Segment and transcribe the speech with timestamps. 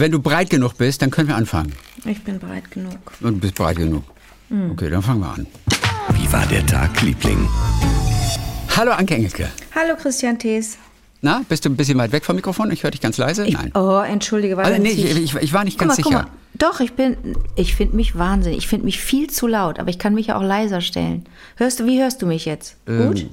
[0.00, 1.72] wenn du breit genug bist, dann können wir anfangen.
[2.04, 2.96] Ich bin breit genug.
[3.20, 4.02] Und du bist breit genug.
[4.72, 5.46] Okay, dann fangen wir an.
[6.14, 7.48] Wie war der Tag, Liebling?
[8.76, 9.48] Hallo Anke Engelke.
[9.74, 10.78] Hallo Christian Thees.
[11.20, 12.70] Na, bist du ein bisschen weit weg vom Mikrofon?
[12.72, 13.46] Ich höre dich ganz leise.
[13.46, 13.70] Ich, Nein.
[13.74, 14.70] Oh, entschuldige, warte.
[14.70, 16.30] Also, nee, ich, ich, ich war nicht ganz guck mal, sicher.
[16.30, 16.70] Guck mal.
[16.72, 18.58] Doch, ich bin, ich finde mich wahnsinnig.
[18.58, 21.26] Ich finde mich viel zu laut, aber ich kann mich ja auch leiser stellen.
[21.56, 22.76] Hörst du, wie hörst du mich jetzt?
[22.88, 23.08] Ähm.
[23.08, 23.26] Gut?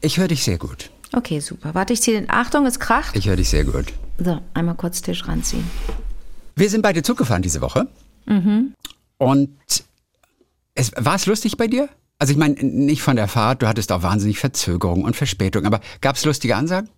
[0.00, 0.90] Ich höre dich sehr gut.
[1.12, 1.74] Okay, super.
[1.74, 3.16] Warte, ich ziehe den, Achtung, es kracht.
[3.16, 3.86] Ich höre dich sehr gut.
[4.18, 5.64] So, einmal kurz Tisch ranziehen.
[6.56, 7.86] Wir sind beide Zug gefahren diese Woche.
[9.18, 9.56] Und
[10.74, 11.88] es, war es lustig bei dir?
[12.18, 15.80] Also ich meine, nicht von der Fahrt, du hattest auch wahnsinnig Verzögerung und Verspätung, aber
[16.00, 16.88] gab es lustige Ansagen?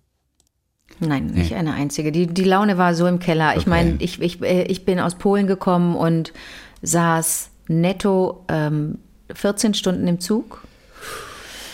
[0.99, 2.11] Nein, nicht eine einzige.
[2.11, 3.53] Die, die Laune war so im Keller.
[3.55, 3.69] Ich Okay.
[3.69, 6.33] meine, ich, ich, äh, ich bin aus Polen gekommen und
[6.81, 8.97] saß netto ähm,
[9.33, 10.63] 14 Stunden im Zug.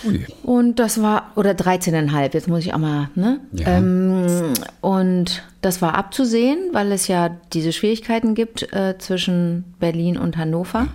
[0.06, 0.26] Ui.
[0.44, 3.40] Und das war, oder 13,5, jetzt muss ich auch mal, ne?
[3.54, 3.78] Ja.
[3.78, 10.38] Ähm, und das war abzusehen, weil es ja diese Schwierigkeiten gibt äh, zwischen Berlin und
[10.38, 10.88] Hannover.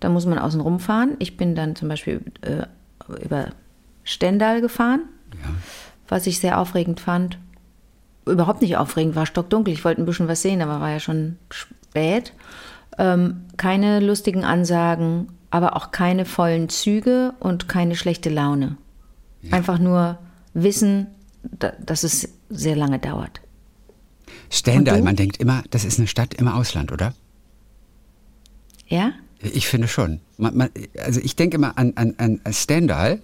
[0.00, 1.16] Da muss man außen rumfahren.
[1.18, 2.64] Ich bin dann zum Beispiel äh,
[3.24, 3.48] über
[4.04, 5.02] Stendal gefahren,
[6.08, 7.38] was ich sehr aufregend fand.
[8.26, 9.74] Überhaupt nicht aufregend, war stockdunkel.
[9.74, 12.32] Ich wollte ein bisschen was sehen, aber war ja schon spät.
[12.98, 18.76] Ähm, keine lustigen Ansagen, aber auch keine vollen Züge und keine schlechte Laune.
[19.50, 20.18] Einfach nur
[20.54, 21.06] wissen,
[21.42, 23.40] da, dass es sehr lange dauert.
[24.50, 27.14] Stendal, man denkt immer, das ist eine Stadt im Ausland, oder?
[28.86, 29.12] Ja?
[29.40, 30.20] Ich finde schon.
[30.36, 30.70] Man, man,
[31.02, 33.20] also ich denke immer an, an, an Stendal,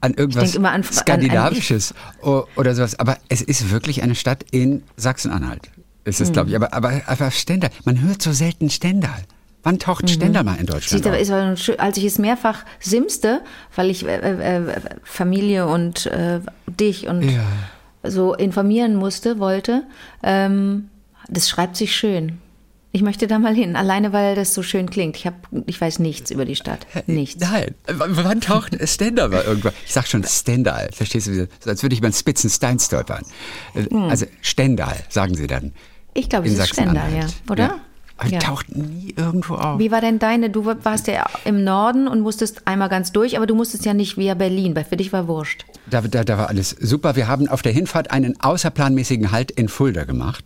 [0.00, 2.98] an irgendwas an- an- an- Skandinavisches o- oder sowas.
[2.98, 5.70] Aber es ist wirklich eine Stadt in Sachsen-Anhalt.
[6.04, 6.56] Ist es, glaube ich.
[6.56, 9.22] Aber, aber, aber Stendal, man hört so selten Stendal.
[9.66, 11.16] Wann taucht Stendal mal in Deutschland Sieht aber,
[11.50, 11.80] auf?
[11.80, 13.40] als ich es mehrfach simste,
[13.74, 17.42] weil ich äh, äh, Familie und äh, dich und Ja.
[18.04, 19.82] so informieren musste, wollte,
[20.22, 20.88] ähm,
[21.28, 22.38] das schreibt sich schön.
[22.92, 25.16] Ich möchte da mal hin, alleine weil das so schön klingt.
[25.16, 25.34] Ich, hab,
[25.66, 26.86] ich weiß nichts über die Stadt.
[27.08, 27.40] Nichts.
[27.42, 27.74] Nein.
[27.88, 27.94] W-
[28.24, 29.72] Wann taucht Stendal mal irgendwann?
[29.84, 30.90] Ich sag schon Stendal.
[30.92, 31.48] Verstehst du?
[31.66, 33.24] als würde ich beim Spitzenstein stolpern.
[33.74, 35.72] Äh, Also Stendal, sagen sie dann.
[36.14, 37.26] Ich glaube, es ist Stendal, ja.
[37.50, 37.64] Oder?
[37.64, 37.80] Ja.
[38.18, 38.38] Aber Ja.
[38.38, 39.78] taucht nie irgendwo auf.
[39.78, 40.48] Wie war denn deine?
[40.48, 44.16] Du warst ja im Norden und musstest einmal ganz durch, aber du musstest ja nicht
[44.16, 45.66] via Berlin, weil für dich war wurscht.
[45.90, 47.14] Da, da, da war alles super.
[47.14, 50.44] Wir haben auf der Hinfahrt einen außerplanmäßigen Halt in Fulda gemacht.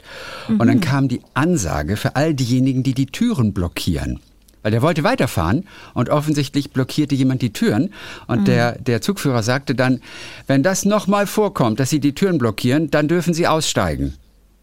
[0.48, 0.66] Und Mhm.
[0.66, 4.18] dann kam die Ansage für all diejenigen, die die Türen blockieren.
[4.62, 5.64] Weil der wollte weiterfahren
[5.94, 7.94] und offensichtlich blockierte jemand die Türen.
[8.26, 10.00] Und der, der Zugführer sagte dann,
[10.48, 14.14] wenn das nochmal vorkommt, dass Sie die Türen blockieren, dann dürfen Sie aussteigen.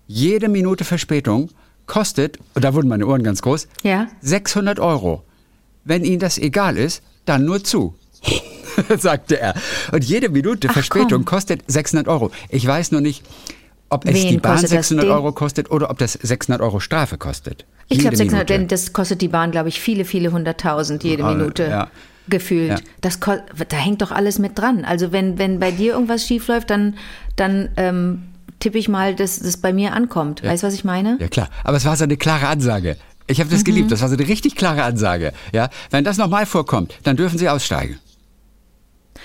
[0.06, 1.50] Jede Minute Verspätung
[1.88, 4.08] kostet, und da wurden meine Ohren ganz groß, Ja.
[4.22, 5.24] 600 Euro.
[5.86, 7.96] Wenn Ihnen das egal ist, dann nur zu.
[8.98, 9.54] sagte er.
[9.92, 11.26] Und jede Minute Ach, Verspätung komm.
[11.26, 12.32] kostet 600 Euro.
[12.50, 13.24] Ich weiß nur nicht,
[13.90, 14.90] ob es Wen die Bahn kostet das?
[14.90, 17.66] 600 Den- Euro kostet oder ob das 600 Euro Strafe kostet.
[17.90, 18.54] Ich glaube Jede 600, Minute.
[18.60, 21.88] denn das kostet die Bahn, glaube ich, viele, viele hunderttausend jede Ah, Minute ja.
[22.28, 22.70] gefühlt.
[22.72, 22.78] Ja.
[23.02, 24.84] Das da hängt doch alles mit dran.
[24.84, 26.96] Also wenn, wenn bei dir irgendwas schief läuft, dann,
[27.38, 28.24] dann ähm,
[28.60, 30.44] tippe ich mal, dass das bei mir ankommt.
[30.44, 31.18] Weißt du, was ich meine?
[31.20, 32.98] Ja klar, aber es war so eine klare Ansage.
[33.28, 35.34] Ich habe das geliebt, das war so eine richtig klare Ansage.
[35.52, 38.00] Ja, wenn das nochmal vorkommt, dann dürfen Sie aussteigen.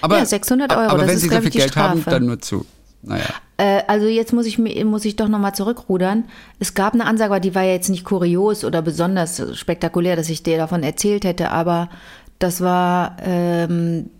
[0.00, 2.66] Aber, Ja, 600 Euro, Aber wenn ist, Sie so viel Geld haben, dann nur zu.
[3.02, 3.24] Naja.
[3.56, 6.24] Äh, also jetzt muss ich, muss ich doch nochmal zurückrudern.
[6.58, 10.28] Es gab eine Ansage, aber die war ja jetzt nicht kurios oder besonders spektakulär, dass
[10.28, 11.88] ich dir davon erzählt hätte, aber
[12.38, 14.10] das war, ähm,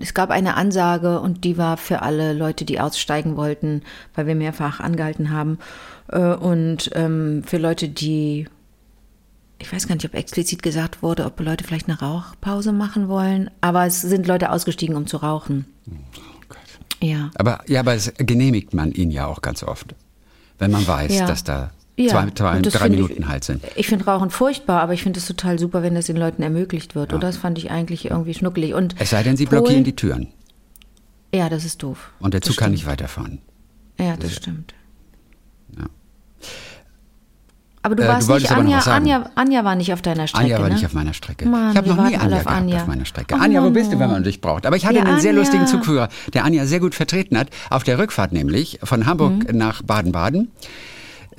[0.00, 3.82] es gab eine Ansage und die war für alle Leute, die aussteigen wollten,
[4.14, 5.58] weil wir mehrfach angehalten haben.
[6.08, 8.46] Äh, und ähm, für Leute, die,
[9.58, 13.50] ich weiß gar nicht, ob explizit gesagt wurde, ob Leute vielleicht eine Rauchpause machen wollen,
[13.60, 15.64] aber es sind Leute ausgestiegen, um zu rauchen.
[17.02, 17.30] Ja.
[17.36, 19.94] Aber ja, aber es genehmigt man ihn ja auch ganz oft,
[20.58, 21.26] wenn man weiß, Ja.
[21.26, 23.62] dass da Ja, zwei, zwei und das drei finde ich- Minuten halt sind.
[23.76, 26.94] Ich finde Rauchen furchtbar, aber ich finde es total super, wenn das den Leuten ermöglicht
[26.94, 27.12] wird.
[27.12, 28.72] Oder das fand ich eigentlich irgendwie schnuckelig.
[28.74, 30.28] Und Es sei denn, sie Polen- blockieren die Türen
[31.34, 32.10] Ja, das ist doof.
[32.20, 33.40] und der Das Zug kann nicht weiterfahren.
[33.98, 34.72] Ja, das stimmt.
[35.76, 35.84] Ja.
[37.82, 38.78] Aber du Äh, warst du nicht, Anja.
[38.80, 40.44] Anja, Anja war nicht auf deiner Strecke.
[40.44, 40.74] Anja war ne?
[40.74, 41.46] nicht auf meiner Strecke.
[41.48, 42.76] Mann, ich habe noch nie Anja auf Anja.
[42.82, 43.34] auf meiner Strecke.
[43.34, 44.66] Oh, Anja, wo bist du, wenn man dich braucht?
[44.66, 45.40] Aber ich hatte Ja, einen sehr Anja.
[45.42, 47.48] lustigen Zugführer, der Anja sehr gut vertreten hat.
[47.70, 49.56] Auf der Rückfahrt nämlich von Hamburg Mhm.
[49.58, 50.50] nach Baden-Baden.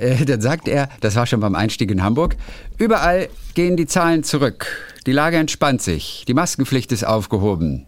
[0.01, 2.36] Äh, dann sagt er, das war schon beim Einstieg in Hamburg,
[2.77, 4.68] überall gehen die Zahlen zurück.
[5.06, 6.25] Die Lage entspannt sich.
[6.27, 7.86] Die Maskenpflicht ist aufgehoben.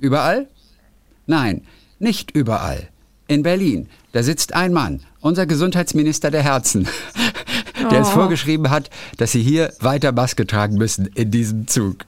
[0.00, 0.48] Überall?
[1.26, 1.62] Nein,
[1.98, 2.88] nicht überall.
[3.28, 6.88] In Berlin, da sitzt ein Mann, unser Gesundheitsminister der Herzen,
[7.90, 11.98] der es vorgeschrieben hat, dass sie hier weiter Maske tragen müssen in diesem Zug.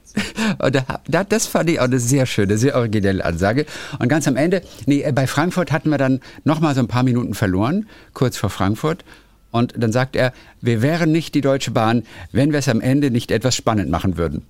[0.59, 3.65] Und da, da, das fand ich auch eine sehr schöne, sehr originelle Ansage.
[3.99, 6.87] Und ganz am Ende, nee, äh, bei Frankfurt hatten wir dann noch mal so ein
[6.87, 9.03] paar Minuten verloren, kurz vor Frankfurt.
[9.51, 13.09] Und dann sagt er, wir wären nicht die Deutsche Bahn, wenn wir es am Ende
[13.09, 14.43] nicht etwas spannend machen würden.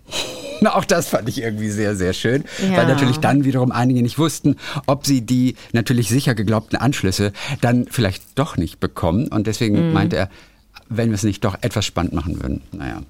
[0.62, 2.78] Na, auch das fand ich irgendwie sehr, sehr schön, Ja.
[2.78, 7.32] weil natürlich dann wiederum einige nicht wussten, ob sie die natürlich sicher geglaubten Anschlüsse
[7.62, 9.28] dann vielleicht doch nicht bekommen.
[9.30, 10.30] Und deswegen meinte er,
[10.90, 12.62] wenn wir es nicht doch etwas spannend machen würden.
[12.72, 13.02] Naja.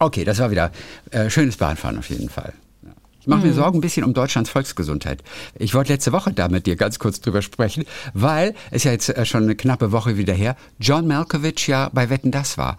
[0.00, 0.72] Okay, das war wieder
[1.12, 2.52] äh, schönes Bahnfahren auf jeden Fall.
[2.82, 2.90] Ja.
[3.20, 5.22] Ich mache mir Sorgen ein bisschen um Deutschlands Volksgesundheit.
[5.56, 9.08] Ich wollte letzte Woche da mit dir ganz kurz drüber sprechen, weil es ja jetzt
[9.08, 12.76] äh, schon eine knappe Woche wieder her, John Malkovich ja bei Wetten das war.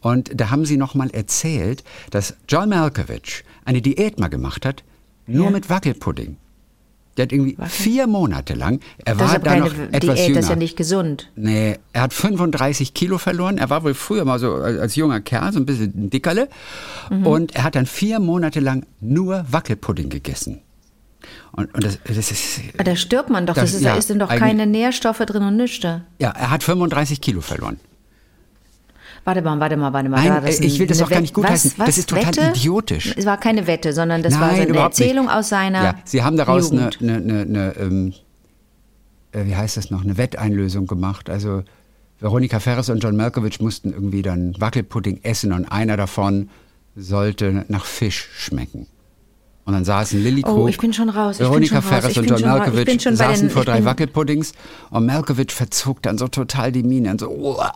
[0.00, 4.84] Und da haben sie nochmal erzählt, dass John Malkovich eine Diät mal gemacht hat,
[5.26, 5.50] nur Ja.
[5.50, 6.36] mit Wackelpudding.
[7.16, 10.34] Der hat irgendwie vier Monate lang, er Das war da noch etwas Diät, jünger.
[10.34, 11.30] das ist ja nicht gesund.
[11.36, 13.56] Nee, er hat 35 Kilo verloren.
[13.58, 16.48] Er war wohl früher mal so als junger Kerl, so ein bisschen ein Dickerle.
[17.10, 17.26] Mhm.
[17.26, 20.60] Und er hat dann vier Monate lang nur Wackelpudding gegessen.
[21.52, 22.60] Und, und das, das ist.
[22.74, 23.54] Aber da stirbt man doch.
[23.54, 25.84] Das, Das- ist, ja, da ist denn doch keine Nährstoffe drin und nichts.
[25.84, 26.00] Ja,
[26.30, 27.78] er hat 35 Kilo verloren.
[29.24, 30.22] Warte mal, warte mal, warte mal.
[30.22, 31.72] Nein, War das ich will das auch gar nicht gutheißen.
[31.78, 32.52] Was, Das ist total Wette?
[32.54, 33.14] idiotisch.
[33.16, 35.34] Es war keine Wette, sondern das war so eine Erzählung nicht.
[35.34, 38.12] aus seiner Ja, sie haben daraus eine, eine, eine, ähm,
[39.32, 41.30] äh, wie heißt das noch, eine Wetteinlösung gemacht.
[41.30, 41.62] Also
[42.20, 46.50] Veronika Ferres und John Malkovich mussten irgendwie dann Wackelpudding essen und einer davon
[46.94, 48.86] sollte nach Fisch schmecken.
[49.64, 53.00] Und dann saßen Lilly Oh, Krug, ich bin schon raus, Veronika Ferres und John Malkovich
[53.02, 54.52] saßen den- vor drei Wackelpuddings
[54.90, 57.72] und Malkovich verzog dann so total die Miene und so, uah.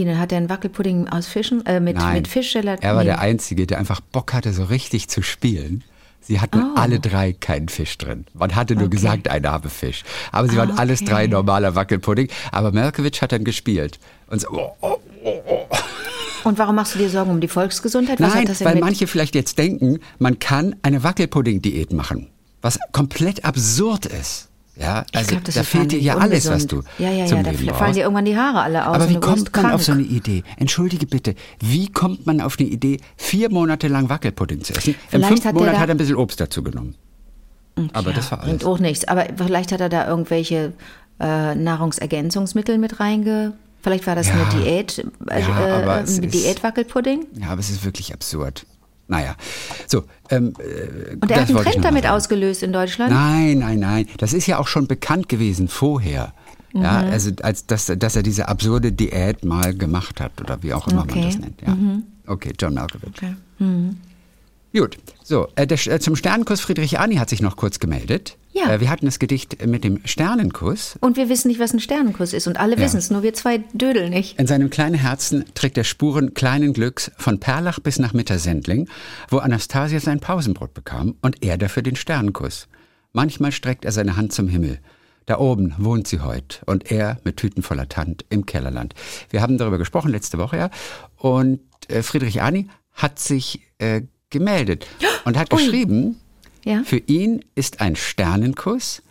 [0.00, 2.82] Ihnen hat er einen Wackelpudding aus Fischen, äh, mit, Nein, mit Fischgelat.
[2.82, 5.84] er war der Einzige, der einfach Bock hatte, so richtig zu spielen.
[6.20, 6.74] Sie hatten Oh.
[6.74, 8.26] alle drei keinen Fisch drin.
[8.34, 8.96] Man hatte nur Okay.
[8.96, 10.02] gesagt, einer habe Fisch.
[10.32, 11.10] Aber sie waren Ah, alles okay.
[11.10, 12.28] drei normaler Wackelpudding.
[12.52, 13.98] Aber Malkovich hat dann gespielt.
[14.26, 15.66] Und so, oh, oh.
[16.44, 18.20] Und warum machst du dir Sorgen um die Volksgesundheit?
[18.20, 22.28] Was Nein, weil manche vielleicht jetzt denken, man kann eine Wackelpudding-Diät machen.
[22.62, 24.47] Was komplett absurd ist.
[24.80, 27.50] Ja, also glaub, da fehlt dir ja alles, was du Ja, ja, zum ja, da
[27.50, 27.96] Leben fallen brauchst.
[27.96, 28.94] dir irgendwann die Haare alle aus.
[28.94, 29.74] Aber und wie kommt man krank.
[29.74, 30.44] auf so eine Idee?
[30.56, 34.90] Entschuldige bitte, wie kommt man auf eine Idee, vier Monate lang Wackelpudding zu essen?
[34.90, 36.94] Im Vielleicht fünften hat Monat da- hat er ein bisschen Obst dazu genommen.
[37.92, 38.50] Aber das war alles.
[38.50, 39.04] Bringt auch nichts.
[39.06, 40.72] Aber vielleicht hat er da irgendwelche
[41.20, 43.54] äh, Nahrungsergänzungsmittel mit reinge...
[43.80, 44.34] Vielleicht war das Ja.
[44.34, 47.26] eine Diät, äh, Ja, aber äh, Diätwackelpudding.
[47.40, 48.66] Ja, aber es ist wirklich absurd.
[49.08, 49.34] Naja,
[49.86, 50.04] so.
[50.30, 53.10] Ähm, äh, Und er hat einen Trend damit ausgelöst in Deutschland.
[53.12, 54.06] Nein, nein, nein.
[54.18, 56.34] Das ist ja auch schon bekannt gewesen vorher.
[56.74, 57.10] Ja, Mhm.
[57.10, 61.06] also als dass, dass er diese absurde Diät mal gemacht hat oder wie auch immer
[61.06, 61.20] man Okay.
[61.20, 61.24] Mhm.
[61.24, 61.62] das nennt.
[61.62, 61.76] Ja.
[62.26, 63.12] Okay, John Malkovich.
[64.78, 68.36] Gut, so, äh, der, äh, zum Sternenkuss Friedrich Arni hat sich noch kurz gemeldet.
[68.52, 68.70] Ja.
[68.72, 70.96] Äh, wir hatten das Gedicht mit dem Sternenkuss.
[71.00, 72.46] Und wir wissen nicht, was ein Sternenkuss ist.
[72.46, 72.82] Und alle Ja.
[72.82, 74.38] wissen es, nur wir zwei Dödel nicht.
[74.38, 78.88] In seinem kleinen Herzen trägt er Spuren kleinen Glücks von Perlach bis nach Mittersendling,
[79.28, 82.68] wo Anastasia sein Pausenbrot bekam und er dafür den Sternenkuss.
[83.12, 84.78] Manchmal streckt er seine Hand zum Himmel.
[85.26, 88.94] Da oben wohnt sie heut und er mit Tüten voller Tand im Kellerland.
[89.30, 90.70] Wir haben darüber gesprochen letzte Woche, ja.
[91.16, 94.86] Und äh, Friedrich Arni hat sich äh, gemeldet
[95.24, 95.58] und hat Ui.
[95.62, 96.16] geschrieben,
[96.64, 96.82] Ja?
[96.84, 99.02] für ihn ist ein Sternenkuss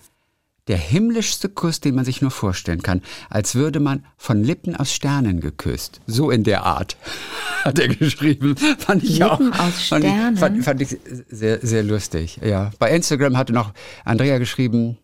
[0.67, 4.91] der himmlischste Kuss, den man sich nur vorstellen kann, als würde man von Lippen aus
[4.93, 6.01] Sternen geküsst.
[6.07, 6.97] So in der Art
[7.63, 8.55] hat er geschrieben.
[8.77, 9.59] Fand ich Lippen auch.
[9.59, 10.35] aus Fand ich, Sternen?
[10.37, 10.97] fand, fand ich
[11.29, 12.39] sehr, sehr lustig.
[12.43, 12.71] Ja.
[12.79, 13.71] Bei Instagram hatte noch
[14.03, 14.97] Andrea geschrieben,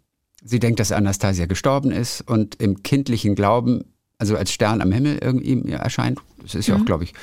[0.43, 3.85] sie denkt, dass Anastasia gestorben ist und im kindlichen Glauben,
[4.17, 6.19] also als Stern am Himmel irgendwie erscheint.
[6.43, 6.81] Das ist ja Mhm.
[6.81, 7.13] auch, glaube ich,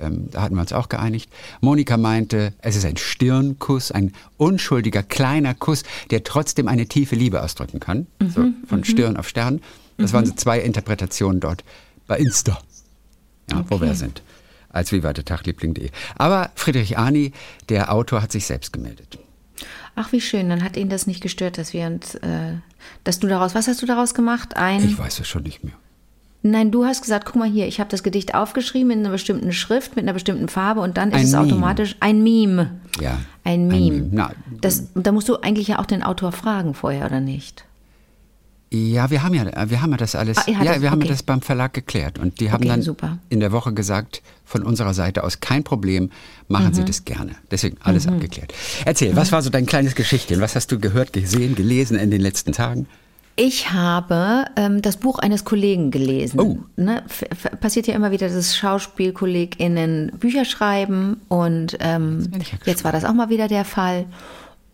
[0.00, 1.30] ähm, da hatten wir uns auch geeinigt.
[1.60, 7.42] Monika meinte, es ist ein Stirnkuss, ein unschuldiger kleiner Kuss, der trotzdem eine tiefe Liebe
[7.42, 8.06] ausdrücken kann.
[8.28, 8.54] So, Mhm.
[8.66, 9.60] von Stirn auf Stern.
[9.98, 11.62] Das waren so zwei Interpretationen dort
[12.08, 12.58] bei Insta,
[13.50, 14.22] ja, wo wir sind.
[14.70, 15.90] Als vivatetachliebling.de.
[16.16, 17.32] Aber Friedrich Arni,
[17.68, 19.18] der Autor, hat sich selbst gemeldet.
[19.94, 20.48] Ach, wie schön.
[20.48, 22.54] Dann hat ihn das nicht gestört, dass wir uns, äh,
[23.04, 24.56] dass du daraus, was hast du daraus gemacht?
[24.56, 25.74] Ein, Ich weiß es schon nicht mehr.
[26.42, 29.52] Nein, du hast gesagt, guck mal hier, ich habe das Gedicht aufgeschrieben in einer bestimmten
[29.52, 31.44] Schrift, mit einer bestimmten Farbe und dann ist Ein es Meme.
[31.44, 32.70] automatisch ein Meme.
[33.00, 33.18] Ja.
[33.44, 34.08] Ein Meme.
[34.10, 37.64] Na, Das, da musst du eigentlich ja auch den Autor fragen vorher, oder nicht?
[38.74, 41.08] Ja, wir haben ja, wir haben ja das alles, Ah, ja, das- wir haben okay.
[41.10, 43.18] das beim Verlag geklärt und die haben Okay, dann super.
[43.28, 46.10] in der Woche gesagt, von unserer Seite aus kein Problem,
[46.48, 46.74] machen Mhm.
[46.74, 47.32] Sie das gerne.
[47.50, 48.54] Deswegen alles abgeklärt.
[48.86, 50.40] Erzähl, was war so dein kleines Geschichtchen?
[50.40, 52.86] Was hast du gehört, gesehen, gelesen in den letzten Tagen?
[53.36, 56.40] Ich habe ähm, das Buch eines Kollegen gelesen.
[56.40, 56.58] Oh.
[56.76, 57.02] Ne?
[57.60, 63.14] passiert ja immer wieder, dass SchauspielkollegInnen Bücher schreiben und ähm, ja jetzt war das auch
[63.14, 64.06] mal wieder der Fall.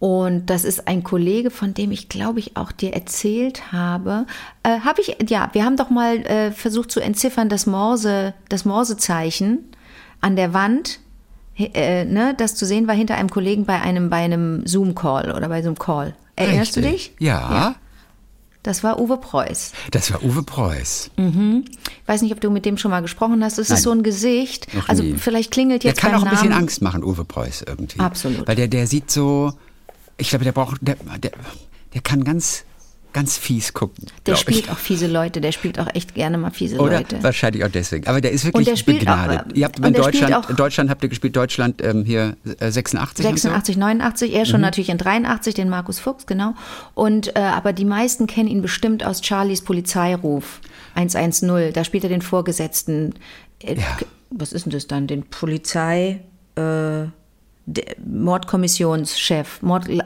[0.00, 4.26] Und das ist ein Kollege, von dem ich glaube ich auch dir erzählt habe.
[4.62, 8.64] Äh, habe ich, ja, wir haben doch mal äh, versucht zu entziffern, das Morse, das
[8.64, 9.58] Morsezeichen
[10.20, 11.00] an der Wand,
[11.56, 15.48] äh, ne, das zu sehen war hinter einem Kollegen bei einem, bei einem Zoom-Call oder
[15.48, 16.14] bei so einem Call.
[16.36, 16.90] Erinnerst du dich?
[16.92, 17.16] Richtig.
[17.18, 17.74] Ja.
[18.68, 19.72] Das war Uwe Preuß.
[19.92, 21.10] Das war Uwe Preuß.
[21.16, 23.56] Ich weiß nicht, ob du mit dem schon mal gesprochen hast.
[23.56, 24.74] Es ist so ein Gesicht.
[24.74, 25.14] Noch also nie.
[25.14, 26.64] vielleicht klingelt Der jetzt kann beim auch ein bisschen Namen.
[26.64, 27.98] Angst machen, Uwe Preuß irgendwie.
[27.98, 28.46] Absolut.
[28.46, 29.54] Weil der, der sieht so,
[30.18, 31.30] ich glaube, der braucht, der, der,
[31.94, 32.64] der kann ganz,
[33.12, 34.06] ganz fies gucken.
[34.26, 34.70] Der spielt ich.
[34.70, 35.40] auch fiese Leute.
[35.40, 37.22] Der spielt auch echt gerne mal fiese Oder Leute.
[37.22, 38.06] wahrscheinlich auch deswegen.
[38.06, 39.40] Aber der ist wirklich der spielt begnadet.
[39.40, 41.34] auch, äh, Ihr habt und in der spielt Deutschland, auch- in Deutschland habt ihr gespielt,
[41.36, 44.44] Deutschland ähm, hier äh, 86 und 86, 89, er Mhm.
[44.46, 46.54] schon natürlich in 83, den Markus Fuchs, genau.
[46.94, 50.60] Und äh, aber die meisten kennen ihn bestimmt aus Charlies Polizeiruf
[50.94, 51.72] 110.
[51.72, 53.14] Da spielt er den Vorgesetzten.
[53.62, 53.82] Äh, Ja.
[54.30, 55.06] Was ist denn das dann?
[55.06, 56.20] Den Polizei.
[56.56, 57.06] Äh,
[58.04, 59.98] Mordkommissionschef, Mord, äh,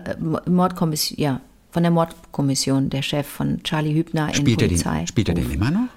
[0.48, 1.40] Mordkommission, ja,
[1.72, 4.98] von der Mordkommission, der Chef von Charlie Hübner in Spielt er Polizei.
[4.98, 5.88] den, spielt er den immer noch?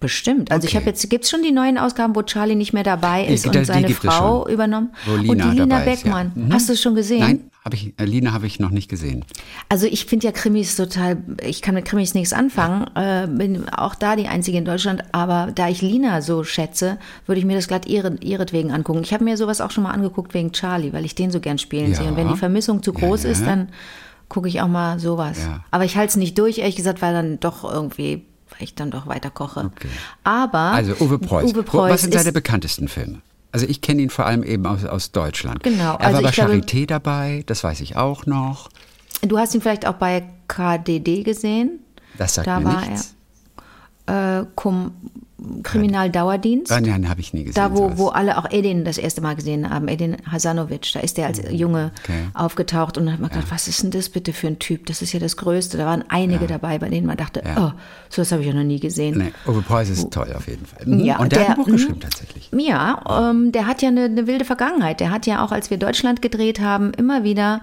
[0.00, 0.52] Bestimmt.
[0.52, 0.78] Also ich Okay.
[0.82, 3.48] habe jetzt, gibt es schon die neuen Ausgaben, wo Charlie nicht mehr dabei ist Die-
[3.48, 4.90] und die seine gibt es Frau übernommen?
[5.06, 6.14] Wo und Lina die Lina dabei ist, ja.
[6.14, 6.32] Beckmann.
[6.36, 6.52] Mhm.
[6.52, 7.18] Hast du es schon gesehen?
[7.18, 9.24] Nein, habe ich, äh, Lina habe ich noch nicht gesehen.
[9.68, 13.96] Also ich finde ja Krimis total, ich kann mit Krimis nichts anfangen, äh, bin auch
[13.96, 17.66] da die Einzige in Deutschland, aber da ich Lina so schätze, würde ich mir das
[17.66, 19.00] glatt ihre, ihretwegen angucken.
[19.02, 21.58] Ich habe mir sowas auch schon mal angeguckt wegen Charlie, weil ich den so gern
[21.58, 21.96] spielen Ja.
[21.96, 22.06] sehe.
[22.08, 23.30] Und wenn die Vermissung zu groß Ja.
[23.30, 23.68] ist, dann
[24.28, 25.38] gucke ich auch mal sowas.
[25.38, 25.64] Ja.
[25.70, 28.90] Aber ich halte es nicht durch, ehrlich gesagt, weil dann doch irgendwie, weil ich dann
[28.90, 29.60] doch weiter koche.
[29.74, 29.88] Okay.
[30.24, 31.52] Aber Also Uwe Preuß.
[31.52, 33.20] Uwe Preuß Was sind seine bekanntesten Filme?
[33.52, 35.62] Also ich kenne ihn vor allem eben aus, aus Deutschland.
[35.62, 38.68] Genau, Er also war bei ich glaube- Charité dabei, das weiß ich auch noch.
[39.22, 41.80] du hast ihn vielleicht auch bei KDD gesehen.
[42.18, 43.14] Das sagt da mir war nichts.
[44.06, 44.40] er.
[44.40, 44.92] Äh, Kum,
[45.62, 46.72] Kriminaldauerdienst.
[46.72, 47.54] Ah, nein, habe ich nie gesehen.
[47.54, 47.98] Da, wo, sowas.
[47.98, 51.40] wo alle auch Edin das erste Mal gesehen haben, Edin Hasanovic, da ist der als
[51.50, 51.90] Junge Mhm.
[52.02, 52.18] Okay.
[52.34, 54.86] aufgetaucht und dann hat man gedacht, was ist denn das bitte für ein Typ?
[54.86, 55.76] Das ist ja das Größte.
[55.78, 57.68] Da waren einige dabei, bei denen man dachte, Ja.
[57.74, 59.18] oh, sowas habe ich ja noch nie gesehen.
[59.18, 60.86] Nee, Uwe Preuß ist toll auf jeden Fall.
[60.86, 61.00] Mhm.
[61.04, 61.72] Ja, Und der, hat ein der- Buch mhm.
[61.72, 62.50] geschrieben tatsächlich.
[62.52, 65.00] Ja, ähm, der hat ja eine, eine wilde Vergangenheit.
[65.00, 67.60] Der hat ja auch, als wir Deutschland gedreht haben, immer wieder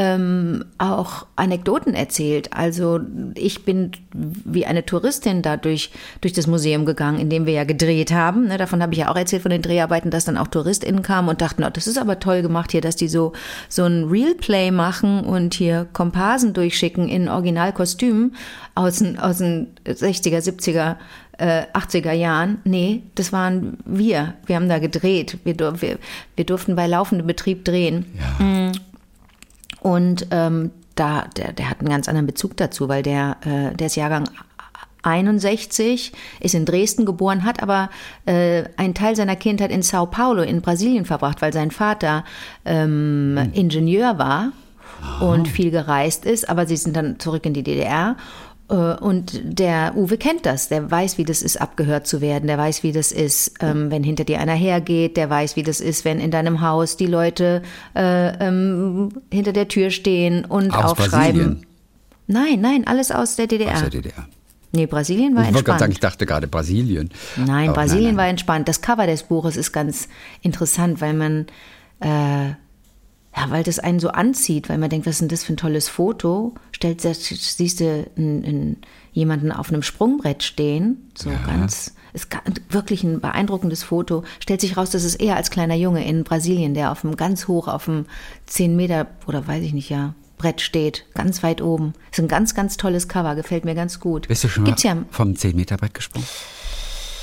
[0.00, 2.52] ähm, auch Anekdoten erzählt.
[2.52, 3.00] Also
[3.34, 5.90] ich bin wie eine Touristin da durch,
[6.20, 8.46] durch das Museum gegangen, in dem wir ja gedreht haben.
[8.46, 11.28] Ne, davon habe ich ja auch erzählt von den Dreharbeiten, dass dann auch TouristInnen kamen
[11.28, 13.32] und dachten, oh, das ist aber toll gemacht hier, dass die so,
[13.68, 18.36] so ein Real Play machen und hier Komparsen durchschicken in Originalkostümen
[18.76, 20.94] aus, den- aus den 60er, 70er
[21.40, 22.58] äh, 80er Jahren.
[22.64, 24.34] Nee, das waren wir.
[24.46, 25.38] Wir haben da gedreht.
[25.44, 25.98] Wir, dur- wir,
[26.34, 28.06] wir durften bei laufendem Betrieb drehen.
[28.40, 28.67] Ja.
[29.80, 33.86] Und ähm, da, der, der hat einen ganz anderen Bezug dazu, weil der, äh, der
[33.86, 34.28] ist Jahrgang
[35.02, 37.88] 61, ist in Dresden geboren, hat aber
[38.26, 42.24] äh, einen Teil seiner Kindheit in Sao Paulo in Brasilien verbracht, weil sein Vater
[42.64, 44.52] ähm, Ingenieur war
[45.20, 48.16] und viel gereist ist, aber sie sind dann zurück in die DDR.
[48.70, 52.58] Äh, Und der Uwe kennt das, der weiß, wie das ist, abgehört zu werden, der
[52.58, 56.04] weiß, wie das ist, ähm, wenn hinter dir einer hergeht, der weiß, wie das ist,
[56.04, 57.62] wenn in deinem Haus die Leute
[57.96, 61.10] äh, ähm, hinter der Tür stehen und Aus aufschreiben.
[61.40, 61.66] Brasilien.
[62.26, 63.72] Nein, nein, alles aus der DDR.
[63.74, 64.26] Aus der DDR.
[64.70, 65.94] Nee, Brasilien war Ich wollte gerade sagen, entspannt.
[65.94, 67.08] ich dachte gerade Brasilien.
[67.36, 68.30] Nein, Aber Brasilien nein, war nein.
[68.32, 68.68] entspannt.
[68.68, 70.08] Das Cover des Buches ist ganz
[70.42, 71.46] interessant, weil man,
[72.00, 72.50] äh,
[73.36, 75.58] ja, weil das einen so anzieht, weil man denkt, was ist denn das für ein
[75.58, 76.54] tolles Foto?
[76.72, 78.76] Stellt, siehst du einen, einen,
[79.12, 82.28] jemanden auf einem Sprungbrett stehen, so ganz, ist
[82.70, 84.24] wirklich ein beeindruckendes Foto.
[84.40, 87.48] Stellt sich raus, das ist er als kleiner Junge in Brasilien, der auf einem ganz
[87.48, 88.06] hoch, auf einem
[88.46, 91.94] 10 Meter oder weiß ich nicht, ja, Brett steht, ganz weit oben.
[92.10, 94.28] Ist ein ganz, ganz tolles Cover, gefällt mir ganz gut.
[94.28, 96.26] Bist du schon Gibt's mal ja vom 10-Meter-Brett gesprungen?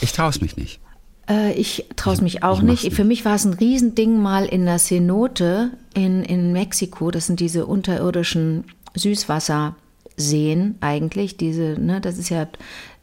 [0.01, 0.81] Ich traue es mich nicht.
[1.29, 2.93] Äh, ich traue es mich auch nicht.
[2.93, 7.11] Für mich war es ein Riesending mal in der Cenote in, in Mexiko.
[7.11, 8.65] Das sind diese unterirdischen
[8.95, 11.37] Süßwasserseen eigentlich.
[11.37, 12.47] Diese, ne, das ist ja,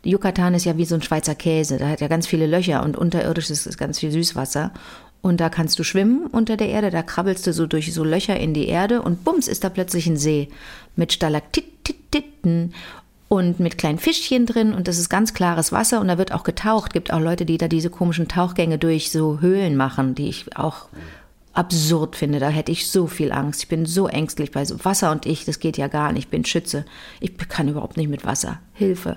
[0.05, 1.79] Yucatan ist ja wie so ein Schweizer Käse.
[1.79, 4.73] Da hat ja ganz viele Löcher und unterirdisch ist, ist ganz viel Süßwasser.
[5.21, 8.39] Und da kannst du schwimmen unter der Erde, da krabbelst du so durch so Löcher
[8.41, 10.49] in die Erde und bums ist da plötzlich ein See
[10.97, 12.75] mit Stalaktiten
[13.33, 16.43] und mit kleinen Fischchen drin und das ist ganz klares Wasser und da wird auch
[16.45, 16.93] getaucht.
[16.93, 20.89] Gibt auch Leute, die da diese komischen Tauchgänge durch so Höhlen machen, die ich auch
[21.55, 22.41] absurd finde.
[22.41, 23.63] Da hätte ich so viel Angst.
[23.63, 26.25] Ich bin so ängstlich bei so Wasser und ich, das geht ja gar nicht.
[26.25, 26.85] Ich bin Schütze.
[27.21, 28.59] Ich kann überhaupt nicht mit Wasser.
[28.75, 29.17] Hilfe.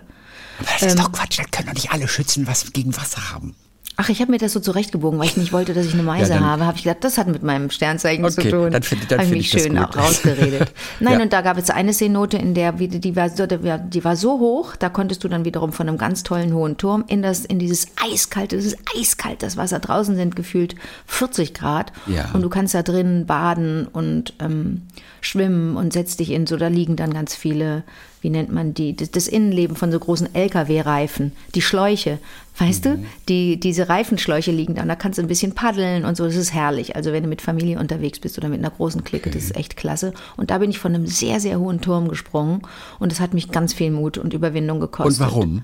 [0.59, 0.87] Aber das Ähm.
[0.87, 3.53] ist doch Quatsch, das können doch nicht alle schützen, was gegen Wasser haben.
[3.97, 6.33] Ach, ich habe mir das so zurechtgebogen, weil ich nicht wollte, dass ich eine Meise
[6.33, 6.65] Ja, dann- habe.
[6.65, 8.71] Habe ich gedacht, das hat mit meinem Sternzeichen zu Okay, tun.
[8.71, 10.71] dann find- dann Hab ich find mich ich das schön auch rausgeredet.
[10.99, 11.21] Nein, Ja.
[11.23, 14.01] und da gab es eine Seenote, in der wie- die war, so, die war- die
[14.15, 17.45] so hoch, da konntest du dann wiederum von einem ganz tollen hohen Turm in das
[17.45, 20.75] in dieses eiskalte, es ist eiskalt, das Wasser draußen sind gefühlt
[21.07, 22.31] 40 Grad Ja.
[22.33, 24.81] und du kannst da drin baden und ähm,
[25.21, 27.83] schwimmen und setzt dich in so, da liegen dann ganz viele
[28.21, 32.17] wie nennt man die, das Innenleben von so großen LKW-Reifen, die Schläuche,
[32.57, 36.15] weißt du, die, diese Reifenschläuche liegen da und da kannst du ein bisschen paddeln und
[36.15, 36.95] so, das ist herrlich.
[36.95, 39.75] Also wenn du mit Familie unterwegs bist oder mit einer großen Clique, das ist echt
[39.77, 40.13] klasse.
[40.37, 42.61] Und da bin ich von einem sehr, sehr hohen Turm gesprungen
[42.99, 45.19] und das hat mich ganz viel Mut und Überwindung gekostet.
[45.19, 45.63] Und warum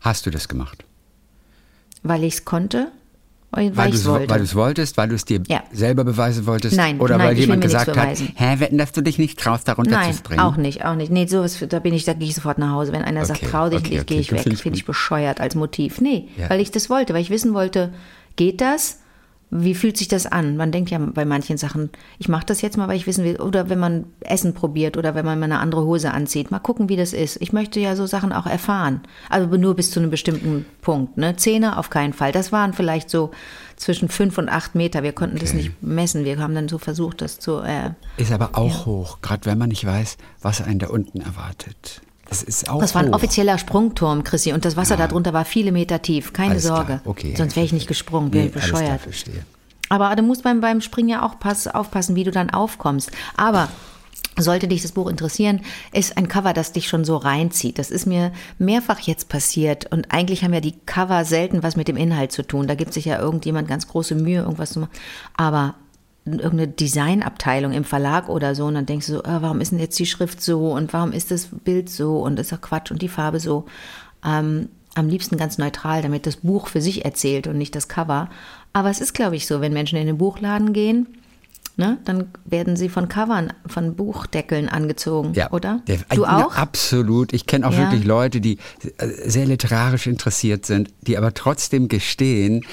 [0.00, 0.84] hast du das gemacht?
[2.02, 2.90] Weil ich es konnte,
[3.52, 4.34] weil, Weil ich es du wollte.
[4.38, 5.62] du wolltest, weil du es dir Ja.
[5.72, 6.76] selber beweisen wolltest?
[6.76, 9.90] Nein, Oder nein, weil jemand gesagt hat, hä, wetten, dass du dich nicht traust, darunter
[9.90, 10.40] Nein, zu springen?
[10.40, 11.12] auch nicht, auch nicht.
[11.12, 12.92] Nee, sowas, da bin ich, da gehe ich sofort nach Hause.
[12.92, 14.40] Wenn einer sagt, Okay, trau dich okay, nicht, okay, gehe ich weg.
[14.40, 16.00] finde ich Finde ich bescheuert als Motiv.
[16.00, 16.48] Nee, Ja.
[16.50, 17.92] weil ich das wollte, weil ich wissen wollte,
[18.36, 19.00] geht das?
[19.54, 20.56] Wie fühlt sich das an?
[20.56, 23.36] Man denkt ja bei manchen Sachen, ich mache das jetzt mal, weil ich wissen will,
[23.36, 26.88] oder wenn man Essen probiert oder wenn man mal eine andere Hose anzieht, mal gucken,
[26.88, 27.36] wie das ist.
[27.42, 29.02] Ich möchte ja so Sachen auch erfahren.
[29.28, 31.18] Also nur bis zu einem bestimmten Punkt.
[31.18, 31.36] Ne?
[31.36, 32.32] Zehner auf keinen Fall.
[32.32, 33.30] Das waren vielleicht so
[33.76, 35.02] zwischen fünf und acht Meter.
[35.02, 36.24] Wir konnten das nicht messen.
[36.24, 37.58] Wir haben dann so versucht, das zu.
[37.58, 42.00] Äh, Ist aber auch hoch, gerade wenn man nicht weiß, was einen da unten erwartet.
[42.32, 43.14] Das ist auch Das war ein hoch.
[43.14, 46.32] offizieller Sprungturm, Chrissy, und das Wasser darunter war viele Meter tief.
[46.32, 46.84] Keine Alles Sorge.
[46.84, 47.00] Klar.
[47.04, 49.00] Okay, Sonst wäre ich nicht gesprungen, bin nee, ich klar, bescheuert.
[49.00, 49.44] verstehe.
[49.88, 53.10] Aber du musst beim, beim Springen ja auch pass, aufpassen, wie du dann aufkommst.
[53.36, 53.68] Aber
[54.38, 55.60] sollte dich das Buch interessieren,
[55.92, 57.78] ist ein Cover, das dich schon so reinzieht.
[57.78, 59.92] Das ist mir mehrfach jetzt passiert.
[59.92, 62.66] Und eigentlich haben ja die Cover selten was mit dem Inhalt zu tun.
[62.66, 64.92] Da gibt sich ja irgendjemand ganz große Mühe, irgendwas zu machen.
[65.36, 65.74] Aber
[66.24, 69.78] irgendeine Designabteilung im Verlag oder so und dann denkst du so, äh, warum ist denn
[69.80, 73.02] jetzt die Schrift so und warum ist das Bild so und ist doch Quatsch und
[73.02, 73.66] die Farbe so.
[74.24, 78.28] Ähm, am liebsten ganz neutral, damit das Buch für sich erzählt und nicht das Cover.
[78.74, 81.06] Aber es ist, glaube ich, so, wenn Menschen in den Buchladen gehen,
[81.78, 85.80] ne, dann werden sie von Covern, von Buchdeckeln angezogen, Ja, oder?
[85.86, 86.54] Der, du ja, auch?
[86.56, 87.32] Absolut.
[87.32, 87.78] Ich kenne auch Ja.
[87.78, 88.58] wirklich Leute, die
[88.98, 92.64] äh, sehr literarisch interessiert sind, die aber trotzdem gestehen,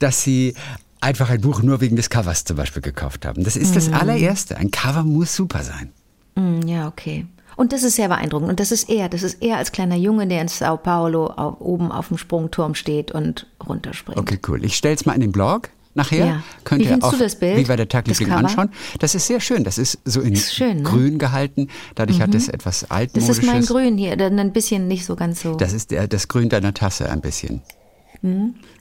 [0.00, 0.54] dass sie
[1.02, 3.44] einfach ein Buch nur wegen des Covers zum Beispiel gekauft haben.
[3.44, 3.74] Das ist Mhm.
[3.74, 4.56] das allererste.
[4.56, 5.90] Ein Cover muss super sein.
[6.36, 7.26] Mm, Ja, okay.
[7.56, 8.48] Und das ist sehr beeindruckend.
[8.48, 9.10] Und das ist er.
[9.10, 12.74] Das ist er als kleiner Junge, der in Sao Paulo auf, oben auf dem Sprungturm
[12.74, 14.18] steht und runterspringt.
[14.18, 14.64] Okay, cool.
[14.64, 15.68] Ich stelle es mal in den Blog.
[15.94, 16.42] Nachher Ja.
[16.64, 17.58] könnt Wie ihr auf du das Bild?
[17.58, 18.70] Wie war der Das Tagliebling anschauen.
[19.00, 19.62] Das ist sehr schön.
[19.64, 20.82] Das ist so in Ist schön, ne?
[20.84, 21.68] grün gehalten.
[21.94, 23.38] Dadurch hat es etwas Das altmodisches.
[23.40, 25.54] ist mein Grün hier, dann ein bisschen nicht so ganz so.
[25.54, 27.60] Das ist der, das Grün deiner Tasse ein bisschen.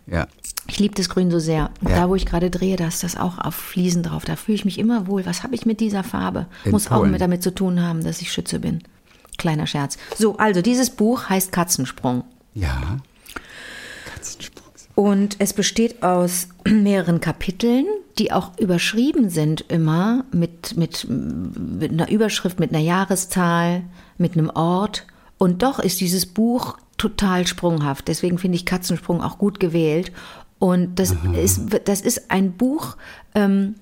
[0.08, 0.28] Ja.
[0.68, 1.72] Ich liebe das Grün so sehr.
[1.82, 1.96] Ja.
[1.96, 4.24] Da, wo ich gerade drehe, da ist das auch auf Fliesen drauf.
[4.24, 5.25] Da fühle ich mich immer wohl.
[5.25, 6.48] Was habe ich mit dieser Farbe?
[6.64, 7.12] In Muss auch Polen.
[7.12, 8.84] mit damit zu tun haben, dass ich Schütze bin.
[9.38, 9.98] Kleiner Scherz.
[10.18, 12.24] So, also dieses Buch heißt Katzensprung.
[12.54, 13.00] Ja.
[14.14, 14.62] Katzensprung.
[14.96, 17.86] Und es besteht aus mehreren Kapiteln,
[18.20, 23.84] die auch überschrieben sind immer mit, mit, mit einer Überschrift, mit einer Jahreszahl,
[24.18, 25.08] mit einem Ort.
[25.38, 28.07] Und doch ist dieses Buch total sprunghaft.
[28.07, 30.11] Deswegen finde ich Katzensprung auch gut gewählt.
[30.59, 32.96] Und das, ist, das ist ein Buch,
[33.33, 33.74] ähm,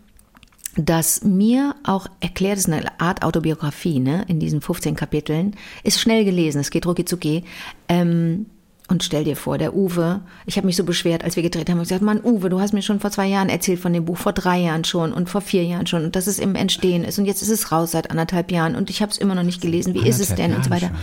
[0.77, 5.99] das mir auch erklärt, es ist eine Art Autobiografie, ne, in diesen 15 Kapiteln, ist
[5.99, 7.43] schnell gelesen, es geht rucki zucki.
[7.89, 8.45] Ähm,
[8.87, 11.77] und stell dir vor, der Uwe, ich habe mich so beschwert, als wir gedreht haben,
[11.77, 14.17] und gesagt, Mann, Uwe, du hast mir schon vor zwei Jahren erzählt von dem Buch,
[14.17, 17.19] vor drei Jahren schon und vor vier Jahren schon und dass es im Entstehen ist
[17.19, 19.61] und jetzt ist es raus seit anderthalb Jahren und ich habe es immer noch nicht
[19.61, 20.95] gelesen, wie ist es denn und so Jahren weiter.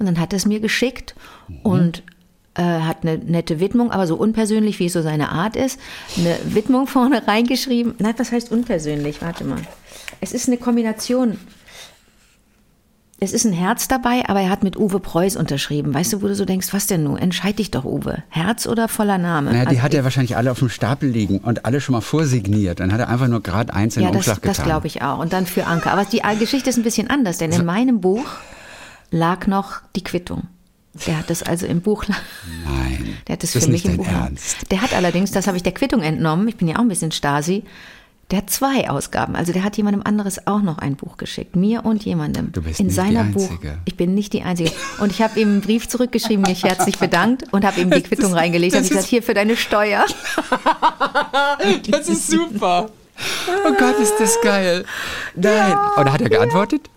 [0.00, 1.14] Und dann hat er es mir geschickt
[1.62, 2.02] und
[2.54, 5.78] äh, hat eine nette Widmung, aber so unpersönlich, wie es so seine Art ist,
[6.18, 7.94] eine Widmung vorne reingeschrieben.
[7.98, 9.22] Nein, was heißt unpersönlich?
[9.22, 9.60] Warte mal.
[10.20, 11.38] Es ist eine Kombination.
[13.22, 15.92] Es ist ein Herz dabei, aber er hat mit Uwe Preuß unterschrieben.
[15.92, 17.18] Weißt du, wo du so denkst, was denn nun?
[17.18, 18.22] Entscheid dich doch, Uwe.
[18.30, 19.50] Herz oder voller Name?
[19.50, 22.00] Naja, die Also hat er wahrscheinlich alle auf dem Stapel liegen und alle schon mal
[22.00, 22.80] vorsigniert.
[22.80, 24.64] Dann hat er einfach nur gerade eins in Ja, den das, Umschlag das getan.
[24.70, 25.18] glaube ich auch.
[25.18, 25.90] Und dann für Anke.
[25.90, 28.24] Aber die Geschichte ist ein bisschen anders, denn in meinem Buch
[29.10, 30.44] lag noch die Quittung.
[31.06, 32.04] Der hat das also im Buch.
[32.08, 33.16] Nein.
[33.28, 34.08] Der hat das das für ist mich nicht im Buch.
[34.08, 34.70] Ernst.
[34.70, 37.12] Der hat allerdings, das habe ich der Quittung entnommen, ich bin ja auch ein bisschen
[37.12, 37.62] Stasi,
[38.30, 39.34] der hat zwei Ausgaben.
[39.34, 41.56] Also der hat jemandem anderes auch noch ein Buch geschickt.
[41.56, 42.52] Mir und jemandem.
[42.52, 43.50] Du bist in nicht die seiner Buch.
[43.50, 43.78] Einzige.
[43.84, 44.70] Ich bin nicht die Einzige.
[45.00, 48.32] Und ich habe ihm einen Brief zurückgeschrieben, mich herzlich bedankt und habe ihm die Quittung
[48.32, 48.74] reingelegt.
[48.74, 50.04] Und das ich gesagt, hier für deine Steuer.
[51.90, 52.90] Das ist super.
[53.66, 54.84] Oh Gott, ist das geil.
[55.34, 55.76] Nein.
[55.98, 56.88] Oder hat er geantwortet?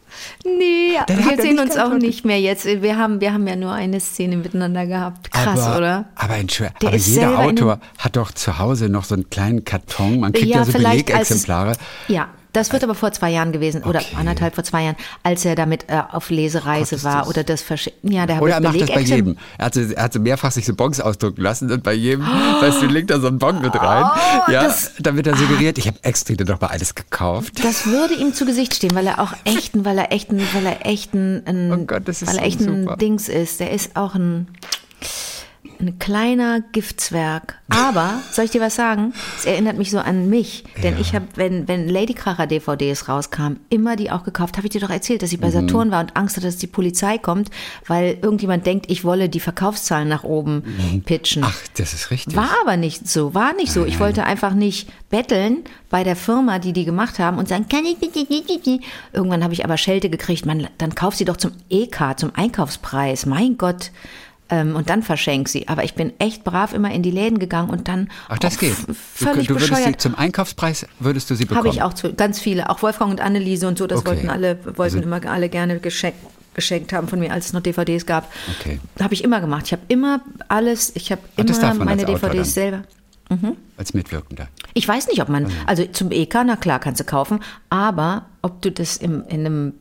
[0.45, 2.65] Nee, hat wir sehen uns auch nicht mehr jetzt.
[2.65, 5.31] Wir haben, wir haben ja nur eine Szene miteinander gehabt.
[5.31, 6.05] Krass, aber, oder?
[6.15, 10.19] Aber, aber jeder Autor hat doch zu Hause noch so einen kleinen Karton.
[10.19, 11.69] Man kriegt ja, so vielleicht Belegexemplare.
[11.69, 14.15] Als ja, das wird aber vor zwei Jahren gewesen oder Okay.
[14.17, 17.61] anderthalb vor zwei Jahren, als er damit äh, auf Lesereise Gott, war das- oder das
[17.61, 17.97] verschickt.
[18.03, 19.37] Ja, der hat Oder er macht das bei jedem.
[19.57, 22.25] Er hat, so- er hat so mehrfach sich so Bons ausdrucken lassen und bei jedem,
[22.61, 24.05] weißt du, legt er so einen Bon mit rein.
[24.47, 27.63] Oh, ja, das- dann wird er suggeriert, ich habe extra dir doch mal alles gekauft.
[27.63, 30.85] Das würde ihm zu Gesicht stehen, weil er auch echten, weil er echten, weil er
[30.85, 32.97] echten, ein, Oh Gott, weil er so echt ein super.
[32.97, 33.59] Dings ist.
[33.59, 34.47] Der ist auch ein,
[35.79, 37.57] ein kleiner Giftzwerg.
[37.69, 39.13] Aber, soll ich dir was sagen?
[39.37, 40.63] Es erinnert mich so an mich.
[40.83, 40.99] Denn Ja.
[41.01, 44.57] ich habe, wenn, wenn Lady Kracher DVDs rauskamen, immer die auch gekauft.
[44.57, 46.67] Habe ich dir doch erzählt, dass ich bei Saturn war und Angst hatte, dass die
[46.67, 47.49] Polizei kommt,
[47.87, 50.63] weil irgendjemand denkt, ich wolle die Verkaufszahlen nach oben
[51.05, 51.43] pitchen.
[51.45, 52.35] Ach, das ist richtig.
[52.35, 53.85] War aber nicht so, war nicht so.
[53.85, 57.85] Ich wollte einfach nicht betteln bei der Firma, die die gemacht haben und sagen, kann
[57.85, 58.79] ich bitte.
[59.13, 63.25] Irgendwann habe ich aber Schelte gekriegt, man, dann kauf sie doch zum EK, zum Einkaufspreis,
[63.25, 63.91] mein Gott.
[64.49, 65.67] Ähm, und dann verschenk sie.
[65.69, 68.71] Aber ich bin echt brav immer in die Läden gegangen und dann Ach, das geht.
[68.73, 70.01] f- Du, völlig du würdest sie bescheuert.
[70.01, 71.65] zum Einkaufspreis würdest du sie bekommen.
[71.65, 74.09] Habe ich auch zu, ganz viele, auch Wolfgang und Anneliese und so, das Okay.
[74.09, 76.19] wollten alle, wollten Also- immer alle gerne geschenkt,
[76.55, 78.31] geschenkt haben von mir, als es noch DVDs gab.
[78.59, 78.79] Okay.
[79.01, 79.63] Habe ich immer gemacht.
[79.67, 82.83] Ich habe immer alles, ich habe immer meine DVDs selber.
[83.77, 84.49] als Mitwirkender.
[84.75, 88.61] Ich weiß nicht, ob man, also zum EK, na klar, kannst du kaufen, aber ob
[88.61, 89.73] du das im, in einem,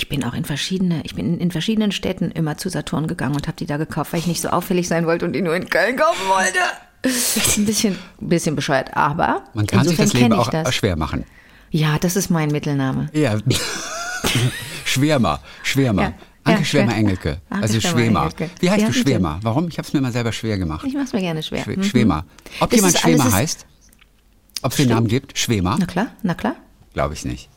[0.00, 3.46] ich bin auch in verschiedene, ich bin in verschiedenen Städten immer zu Saturn gegangen und
[3.46, 5.68] habe die da gekauft, weil ich nicht so auffällig sein wollte und die nur in
[5.68, 6.58] Köln kaufen wollte.
[7.02, 10.74] Das ist ein bisschen, bisschen bescheuert, aber Man kann sich das Leben auch das.
[10.74, 11.24] schwer machen.
[11.70, 13.10] Ja, das ist mein Mittelname.
[13.12, 13.36] Ja.
[14.84, 16.02] Schwärmer, Schwärmer.
[16.02, 16.12] Ja.
[16.44, 17.40] Anke Ja, Schwärmer Schwär- Engelke.
[17.50, 18.20] Anke Also Schwärmer.
[18.22, 18.50] Engelke.
[18.60, 19.08] Wie heißt Ja, du bitte.
[19.10, 19.38] Schwämer?
[19.42, 19.68] Warum?
[19.68, 20.86] Ich habe es mir mal selber schwer gemacht.
[20.86, 21.62] Ich mach's mir gerne schwer.
[21.62, 21.82] Schw Mhm.
[21.84, 22.24] Schwämer.
[22.60, 23.66] Ob Das jemand ist- heißt?
[24.62, 25.38] Ob es den Namen gibt?
[25.38, 25.76] Schwämer?
[25.78, 26.56] Na klar, na klar.
[26.94, 27.48] Glaube ich nicht.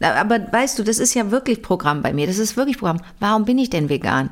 [0.00, 2.26] Aber weißt du, das ist ja wirklich Programm bei mir.
[2.26, 3.00] Das ist wirklich Programm.
[3.18, 4.30] Warum bin ich denn vegan?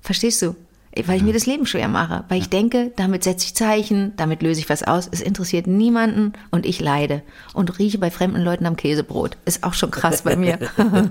[0.00, 0.56] Verstehst du?
[1.04, 2.24] Weil ich mir das Leben schwer mache.
[2.28, 5.08] Weil ich denke, damit setze ich Zeichen, damit löse ich was aus.
[5.10, 7.22] Es interessiert niemanden und ich leide.
[7.52, 9.36] Und rieche bei fremden Leuten am Käsebrot.
[9.44, 10.58] Ist auch schon krass bei mir.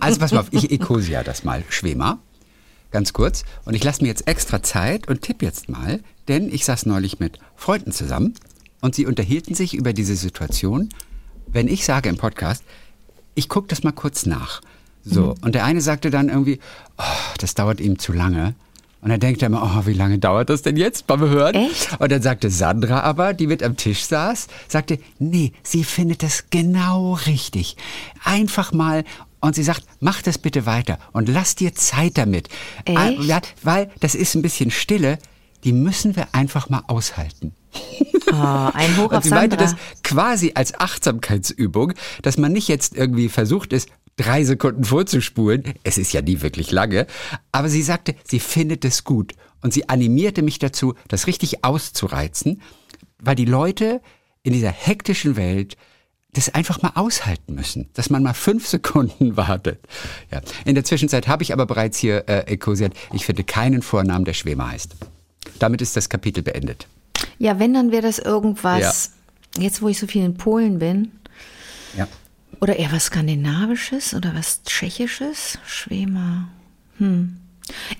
[0.00, 1.64] Also pass mal auf, ich ekosia das mal.
[1.68, 2.18] Schwämer.
[2.90, 3.44] Ganz kurz.
[3.64, 7.18] Und ich lasse mir jetzt extra Zeit und tippe jetzt mal, denn ich saß neulich
[7.18, 8.34] mit Freunden zusammen
[8.82, 10.90] und sie unterhielten sich über diese Situation.
[11.46, 12.64] Wenn ich sage im Podcast,
[13.34, 14.60] ich gucke das mal kurz nach.
[15.04, 16.60] So, und der eine sagte dann irgendwie,
[16.98, 17.02] oh,
[17.38, 18.54] das dauert ihm zu lange.
[19.00, 21.08] Und dann denkt er immer, oh, wie lange dauert das denn jetzt?
[21.08, 21.56] Wir hören?
[21.56, 22.00] Echt?
[22.00, 26.44] Und dann sagte Sandra aber, die mit am Tisch saß, sagte, nee, sie findet das
[26.50, 27.76] genau richtig.
[28.22, 29.02] Einfach mal,
[29.40, 32.48] und sie sagt, mach das bitte weiter und lass dir Zeit damit.
[32.84, 32.96] Echt?
[32.96, 35.18] Ah, Ja, weil das ist ein bisschen Stille,
[35.64, 37.54] die müssen wir einfach mal aushalten.
[38.32, 42.96] Oh, ein Hoch Und auf sie meinte das quasi als Achtsamkeitsübung, dass man nicht jetzt
[42.96, 45.74] irgendwie versucht ist, drei Sekunden vorzuspulen.
[45.84, 47.06] Es ist ja nie wirklich lange.
[47.50, 49.34] Aber sie sagte, sie findet es gut.
[49.60, 52.60] Und sie animierte mich dazu, das richtig auszureizen,
[53.20, 54.00] weil die Leute
[54.42, 55.76] in dieser hektischen Welt
[56.32, 59.80] das einfach mal aushalten müssen, dass man mal fünf Sekunden wartet.
[60.30, 60.40] Ja.
[60.64, 64.34] In der Zwischenzeit habe ich aber bereits hier äh, ekosiert, ich finde keinen Vornamen, der
[64.34, 64.96] Schwämer heißt.
[65.58, 66.86] Damit ist das Kapitel beendet.
[67.38, 69.12] Ja, wenn, dann wäre das irgendwas,
[69.58, 71.12] jetzt wo ich so viel in Polen bin,
[71.96, 72.08] Ja.
[72.60, 75.58] Oder eher was Skandinavisches oder was Tschechisches?
[75.66, 76.48] Schwämer.
[76.98, 77.38] Hm.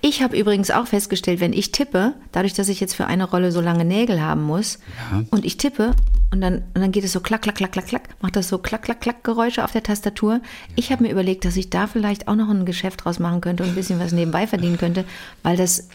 [0.01, 3.53] Ich habe übrigens auch festgestellt, wenn ich tippe, dadurch, dass ich jetzt für eine Rolle
[3.53, 4.79] so lange Nägel haben muss,
[5.11, 5.25] Ja.
[5.31, 5.95] und ich tippe
[6.31, 8.59] und dann, und dann geht es so klack, klack, klack, klack, klack, macht das so
[8.59, 10.41] klack, klack, klack Geräusche auf der Tastatur.
[10.77, 13.63] Ich habe mir überlegt, dass ich da vielleicht auch noch ein Geschäft draus machen könnte
[13.63, 15.05] und ein bisschen was nebenbei verdienen könnte,
[15.43, 15.89] weil das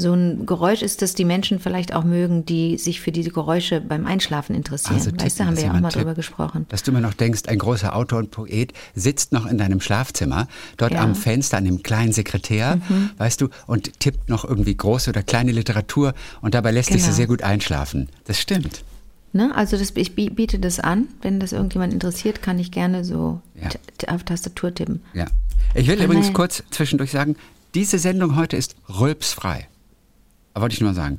[0.00, 3.80] so ein Geräusch ist, das die Menschen vielleicht auch mögen, die sich für diese Geräusche
[3.80, 4.94] beim Einschlafen interessieren.
[4.94, 6.00] Also weißt du, tippen, haben wir ja auch mal tippt.
[6.02, 6.66] drüber gesprochen.
[6.68, 10.46] Dass du immer noch denkst, ein großer Autor und Poet sitzt noch in deinem Schlafzimmer,
[10.76, 11.00] dort Ja.
[11.02, 12.78] am Fenster, an dem kleinen Sekretär,
[13.18, 17.08] weißt du, und tippt noch irgendwie große oder kleine Literatur und dabei lässt sich Genau.
[17.08, 18.08] so sehr gut einschlafen.
[18.26, 18.84] Das stimmt.
[19.32, 19.52] Ne?
[19.54, 21.08] Also das, ich bie- biete das an.
[21.22, 23.68] Wenn das irgendjemand interessiert, kann ich gerne so Ja.
[24.14, 25.02] auf Tastatur tippen.
[25.12, 25.26] Ja.
[25.74, 26.34] Ich will Ah, übrigens nein.
[26.34, 27.34] kurz zwischendurch sagen,
[27.74, 29.66] diese Sendung heute ist rülpsfrei.
[30.54, 31.18] Wollte ich nur mal sagen.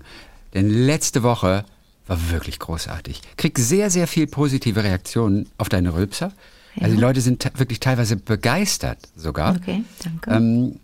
[0.54, 1.66] Denn letzte Woche
[2.08, 3.22] war wirklich großartig.
[3.38, 6.32] Krieg sehr, sehr viel positive Reaktionen auf deine Rülpser.
[6.80, 9.56] Also die Leute sind wirklich teilweise begeistert sogar.
[9.56, 10.32] Okay, danke.
[10.32, 10.80] Ähm,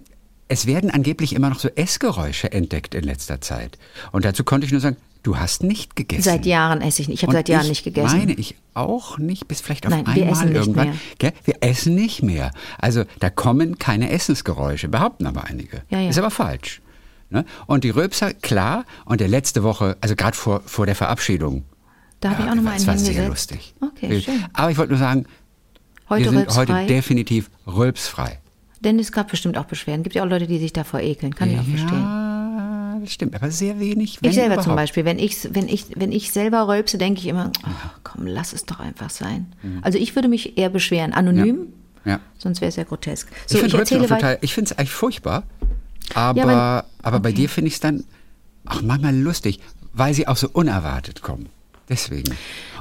[0.48, 3.78] es werden angeblich immer noch so Essgeräusche entdeckt in letzter Zeit.
[4.12, 6.22] Und dazu konnte ich nur sagen, du hast nicht gegessen.
[6.24, 7.20] Seit Jahren esse ich nicht.
[7.20, 8.18] Ich habe seit Jahren ich nicht gegessen.
[8.18, 10.90] Meine ich auch nicht, bis vielleicht auf Nein, wir einmal essen nicht irgendwann.
[10.90, 10.98] mehr.
[11.18, 11.34] Gell?
[11.46, 12.52] Wir essen nicht mehr.
[12.78, 15.82] Also da kommen keine Essensgeräusche, behaupten aber einige.
[15.90, 16.10] Ja, ja.
[16.10, 16.82] Ist aber falsch.
[17.30, 17.44] Ne?
[17.68, 21.64] Und die Röpser, klar, und der letzte Woche, also gerade vor, vor der Verabschiedung.
[22.20, 23.76] Da habe ich ja, auch noch mal das einen war sehr lustig.
[23.82, 24.46] Okay, schön.
[24.54, 25.26] Aber ich wollte nur sagen,
[26.08, 26.62] Heute wir sind rülpsfrei.
[26.68, 28.40] heute definitiv rülpsfrei.
[28.82, 30.04] Denn es gab bestimmt auch Beschwerden.
[30.04, 31.34] Gibt ja auch Leute, die sich davor ekeln.
[31.34, 32.00] Kann ich auch verstehen.
[32.00, 34.20] Ja, das stimmt, aber sehr wenig.
[34.22, 34.66] wenn Ich selber überhaupt.
[34.68, 38.28] zum Beispiel, wenn ich, wenn ich, wenn ich selber rülpse, denke ich immer, ach, komm,
[38.28, 39.48] lass es doch einfach sein.
[39.82, 41.68] Also ich würde mich eher beschweren, anonym, Mhm.
[42.12, 42.20] Ja.
[42.38, 43.28] sonst wäre es ja grotesk.
[43.28, 44.34] So, ich ich, finde Rülpsen erzähle auch weiter.
[44.34, 45.42] total, ich finde es eigentlich furchtbar,
[46.14, 47.42] aber, Ja, mein- aber bei okay.
[47.42, 48.04] dir finde ich es dann
[48.66, 49.60] auch manchmal lustig,
[49.94, 51.48] weil sie auch so unerwartet kommen.
[51.90, 52.34] Deswegen.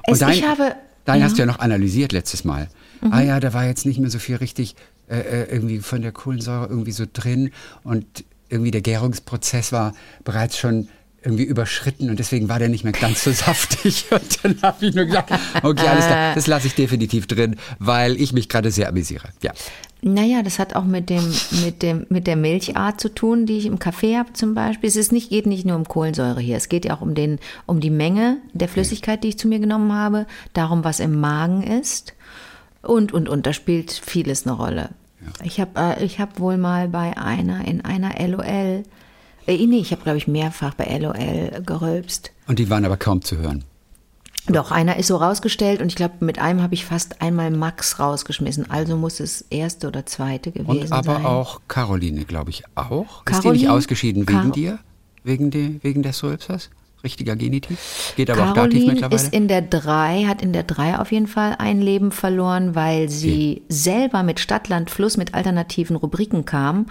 [0.07, 1.27] Es- ich habe- Dein ja.
[1.27, 2.69] hast du ja noch analysiert letztes Mal.
[3.11, 4.77] Ah ja, da war jetzt nicht mehr so viel richtig
[5.11, 7.51] äh, äh, irgendwie von der Kohlensäure irgendwie so drin
[7.83, 8.07] und
[8.49, 9.93] irgendwie der Gärungsprozess war
[10.25, 10.89] bereits schon
[11.23, 14.07] irgendwie überschritten und deswegen war der nicht mehr ganz so saftig.
[14.11, 15.31] Und dann habe ich nur gesagt,
[15.63, 19.29] okay, alles klar, das lasse ich definitiv drin, weil ich mich gerade sehr amüsiere.
[19.43, 19.53] Ja.
[20.07, 21.33] Naja, das hat auch mit, dem,
[21.65, 24.87] mit, dem, mit der Milchart zu tun, die ich im Kaffee habe zum Beispiel.
[24.87, 27.39] Es ist nicht, geht nicht nur um Kohlensäure hier, es geht ja auch um, den,
[27.65, 31.63] um die Menge der Flüssigkeit, die ich zu mir genommen habe, darum, was im Magen
[31.63, 32.13] ist
[32.83, 33.47] und, und, und.
[33.47, 34.91] Da spielt vieles eine Rolle.
[35.23, 35.33] Ja.
[35.43, 38.83] Ich habe äh, hab wohl mal bei einer, in einer LOL,
[39.47, 42.31] äh, nee, ich habe, glaube ich, mehrfach bei LOL gerülpst.
[42.47, 43.65] Und die waren aber kaum zu hören.
[44.47, 47.99] Doch, einer ist so rausgestellt und ich glaube, mit einem habe ich fast einmal Max
[47.99, 48.71] rausgeschmissen.
[48.71, 51.25] Also muss es erste oder zweite gewesen und aber sein.
[51.25, 53.25] auch Caroline, glaube ich, auch.
[53.25, 54.79] Caroline, ist die nicht ausgeschieden wegen Car dir?
[55.23, 56.69] Wegen, de, wegen des Rülpsers?
[57.03, 58.13] Richtiger Genitiv?
[58.17, 59.23] Geht aber Caroline auch Dativ mittlerweile?
[59.23, 63.09] ist in der 3, hat in der 3 auf jeden Fall ein Leben verloren, weil
[63.09, 63.63] sie Okay.
[63.69, 66.87] selber mit Stadtland Fluss mit alternativen Rubriken kam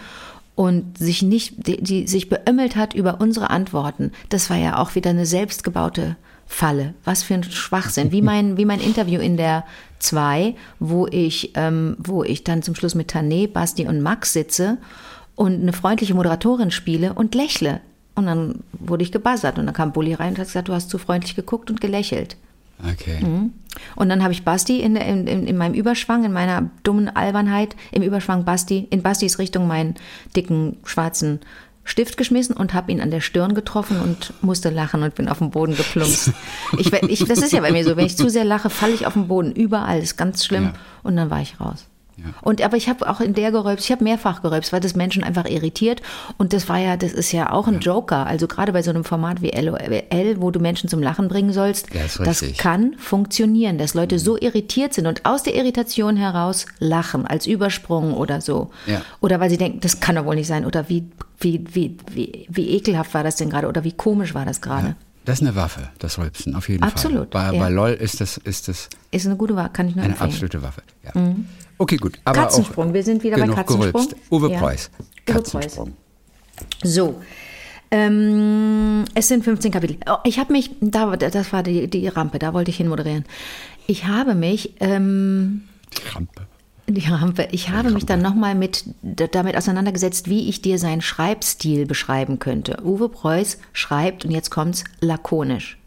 [0.56, 4.12] und sich nicht, die, die sich beömmelt hat über unsere Antworten.
[4.30, 6.16] Das war ja auch wieder eine selbstgebaute
[6.48, 6.94] Falle.
[7.04, 8.12] Was für ein Schwachsinn.
[8.12, 9.64] Wie mein, wie mein Interview in der
[10.00, 14.78] 2, wo ich, ähm, wo ich dann zum Schluss mit Tané, Basti und Max sitze
[15.36, 17.80] und eine freundliche Moderatorin spiele und lächle.
[18.16, 20.90] Und dann wurde ich gebuzzert und dann kam Bulli rein und hat gesagt, du hast
[20.90, 22.36] zu freundlich geguckt und gelächelt.
[22.92, 23.24] Okay.
[23.24, 23.54] Mhm.
[23.96, 27.08] Und dann habe ich Basti in, der- in, in, in meinem Überschwang, in meiner dummen
[27.16, 29.96] Albernheit, im Überschwang Basti, in Bastis Richtung meinen
[30.36, 31.40] dicken schwarzen
[31.84, 35.40] Stift geschmissen und habe ihn an der Stirn getroffen und musste lachen und bin auf
[35.40, 36.32] den Boden geplumpst.
[36.78, 39.06] Ich, ich, das ist ja bei mir so, wenn ich zu sehr lache, falle ich
[39.06, 39.52] auf den Boden.
[39.52, 40.64] Überall, ist ganz schlimm.
[40.66, 40.74] Ja.
[41.04, 41.86] Und dann war ich raus.
[42.18, 42.26] Ja.
[42.42, 45.24] Und aber ich habe auch in der gerülpst, ich habe mehrfach gerülpst, weil das Menschen
[45.24, 46.02] einfach irritiert.
[46.38, 48.28] Und das war ja, das ist ja auch ein Joker.
[48.28, 49.80] Also gerade bei so einem Format wie LOL,
[50.38, 54.94] wo du Menschen zum Lachen bringen sollst, Ja, das kann funktionieren, dass Leute so irritiert
[54.94, 58.70] sind und aus der Irritation heraus lachen, als Übersprung oder so.
[58.86, 59.02] Ja.
[59.20, 60.66] Oder weil sie denken, das kann doch wohl nicht sein.
[60.66, 61.06] Oder wie,
[61.44, 63.68] wie, wie, wie, wie ekelhaft war das denn gerade?
[63.68, 64.96] Oder wie komisch war das gerade?
[65.26, 67.52] Das ist eine Waffe, das Rülpsen, auf jeden Absolut, Fall.
[67.52, 67.64] Bei, ja.
[67.64, 70.30] bei LOL ist das, ist das Ist eine gute Wahl, kann ich nur eine empfehlen.
[70.32, 70.82] absolute Waffe.
[71.04, 71.12] Ja.
[71.78, 72.20] Okay, gut.
[72.26, 73.80] Aber Katzensprung, auch wir sind wieder bei Katzensprung.
[73.80, 74.16] gerülpst.
[74.30, 74.60] Uwe Ja.
[74.60, 74.92] Preuß.
[75.00, 75.94] Uwe Katzensprung.
[76.84, 77.22] So.
[77.90, 79.98] Ähm, es sind 15 Kapitel.
[80.10, 83.24] Oh, ich habe mich, da, das war die, die Rampe, da wollte ich hin moderieren.
[83.88, 85.64] Ich habe mich, ähm,
[86.06, 86.48] Krampe.
[86.88, 92.40] Rampe, ich habe mich dann nochmal mit, damit auseinandergesetzt, wie ich dir seinen Schreibstil beschreiben
[92.40, 92.78] könnte.
[92.84, 95.78] Uwe Preuß schreibt, und jetzt kommt's, lakonisch.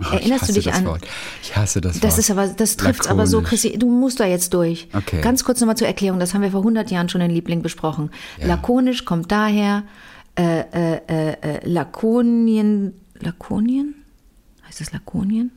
[0.00, 0.84] Oh, Erinnerst du dich an?
[0.84, 1.02] Wort.
[1.42, 2.04] Ich hasse das Wort.
[2.04, 3.40] Das ist aber, das trifft aber so.
[3.40, 4.88] Christi, du musst da jetzt durch.
[4.92, 5.20] Okay.
[5.20, 8.10] Ganz kurz nochmal zur Erklärung, das haben wir vor 100 Jahren schon in Liebling besprochen.
[8.38, 8.48] Ja.
[8.48, 9.84] Lakonisch kommt daher,
[10.36, 13.94] äh, äh, äh, äh, Lakonien, Lakonien?
[14.66, 15.50] Heißt das Lakonien?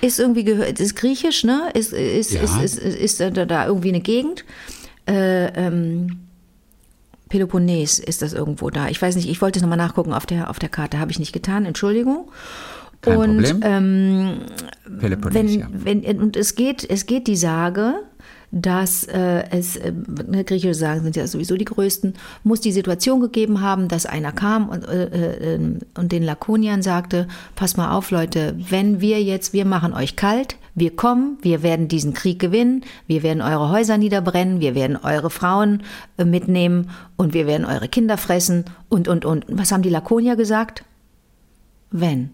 [0.00, 1.70] Ist irgendwie gehört, ist griechisch, ne?
[1.74, 2.42] Ist, ist, Ja.
[2.42, 4.44] ist, ist, ist, ist da, da irgendwie eine Gegend.
[5.06, 6.20] Äh, ähm,
[7.28, 8.88] Peloponnes ist das irgendwo da.
[8.88, 11.18] Ich weiß nicht, ich wollte es nochmal nachgucken auf der, auf der Karte, habe ich
[11.18, 12.30] nicht getan, Entschuldigung.
[13.02, 13.60] Kein und Problem.
[13.62, 14.40] ähm,
[14.98, 15.68] Peloponnes, wenn, ja.
[15.72, 17.94] wenn, und es geht, es geht die Sage,
[18.52, 19.92] dass äh, es, äh,
[20.26, 24.32] ne, griechische Sagen sind ja sowieso die größten, muss die Situation gegeben haben, dass einer
[24.32, 29.52] kam und, äh, äh, und den Lakoniern sagte, pass mal auf Leute, wenn wir jetzt,
[29.52, 33.98] wir machen euch kalt, wir kommen, wir werden diesen Krieg gewinnen, wir werden eure Häuser
[33.98, 35.82] niederbrennen, wir werden eure Frauen
[36.16, 39.44] äh, mitnehmen und wir werden eure Kinder fressen und, und, und.
[39.48, 40.84] Was haben die Lakonier gesagt?
[41.92, 42.30] Wenn.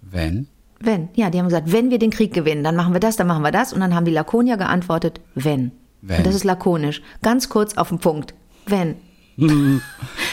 [0.00, 0.48] Wenn?
[0.84, 3.26] Wenn, ja, die haben gesagt, wenn wir den Krieg gewinnen, dann machen wir das, dann
[3.26, 3.72] machen wir das.
[3.72, 5.72] Und dann haben die Lakonier geantwortet, wenn.
[6.02, 6.18] Wenn.
[6.18, 7.02] Und das ist lakonisch.
[7.22, 8.34] Ganz kurz auf den Punkt.
[8.66, 8.96] Wenn.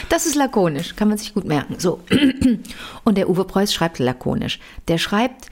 [0.08, 1.76] das ist lakonisch, kann man sich gut merken.
[1.78, 2.00] So.
[3.04, 4.60] Und der Uwe Preuß schreibt lakonisch.
[4.88, 5.46] Der schreibt,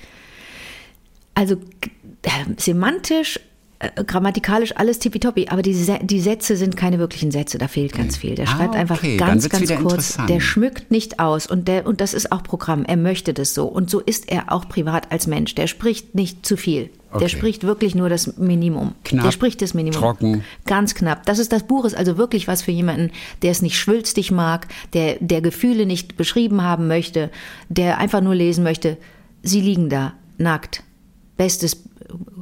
[1.35, 1.57] also
[2.23, 3.41] äh, semantisch,
[3.81, 8.16] äh, grammatikalisch alles tippitoppi, aber die, die Sätze sind keine wirklichen Sätze, da fehlt ganz
[8.19, 8.35] viel.
[8.35, 10.19] Der Ah, schreibt einfach okay, ganz, ganz kurz.
[10.29, 12.85] Der schmückt nicht aus und, der, und das ist auch Programm.
[12.85, 13.64] Er möchte das so.
[13.66, 15.55] Und so ist er auch privat als Mensch.
[15.55, 16.90] Der spricht nicht zu viel.
[17.12, 17.29] Der Okay.
[17.31, 18.93] spricht wirklich nur das Minimum.
[19.03, 19.99] Knapp, der spricht das Minimum.
[19.99, 20.45] trocken.
[20.66, 21.25] Ganz knapp.
[21.27, 23.11] Das ist das Buch ist also wirklich was für jemanden,
[23.43, 27.31] der es nicht schwülstig mag, der, der Gefühle nicht beschrieben haben möchte,
[27.69, 28.97] der einfach nur lesen möchte.
[29.43, 30.85] Sie liegen da, nackt.
[31.37, 31.83] Bestes,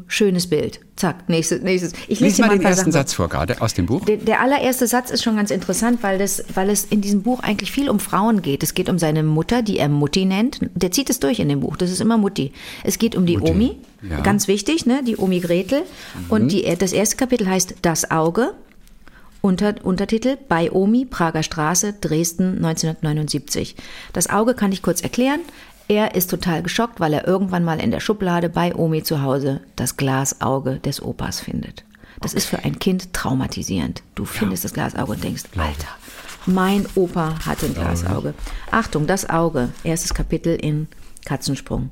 [0.07, 0.81] schönes Bild.
[0.97, 1.93] Zack, nächstes, nächstes.
[2.09, 2.93] Ich Lies dir mal den ersten Sachen.
[2.93, 4.05] Satz vor, gerade aus dem Buch.
[4.05, 7.41] Der, der allererste Satz ist schon ganz interessant, weil, das, weil es in diesem Buch
[7.41, 8.63] eigentlich viel um Frauen geht.
[8.63, 10.61] Es geht um seine Mutter, die er Mutti nennt.
[10.75, 11.77] Der zieht es durch in dem Buch.
[11.77, 12.53] Das ist immer Mutti.
[12.85, 13.77] Es geht um die Mutti, Omi.
[14.09, 14.21] ja.
[14.21, 15.03] Ganz wichtig, ne?
[15.05, 15.83] die Omi Gretel.
[16.29, 18.55] Und die, das erste Kapitel heißt Das Auge.
[19.41, 23.77] Unter, Untertitel Bei Omi, Prager Straße, Dresden 1979.
[24.13, 25.41] Das Auge kann ich kurz erklären.
[25.89, 29.61] Er ist total geschockt, weil er irgendwann mal in der Schublade bei Omi zu Hause
[29.77, 31.85] das Glasauge des Opas findet.
[32.21, 34.03] Das ist für ein Kind traumatisierend.
[34.15, 35.89] Du findest das Glasauge und denkst, Alter,
[36.47, 38.35] Mein Opa hatte ein Glasauge.
[38.71, 39.71] Achtung, das Auge.
[39.85, 40.89] Erstes Kapitel in
[41.25, 41.91] Katzensprung.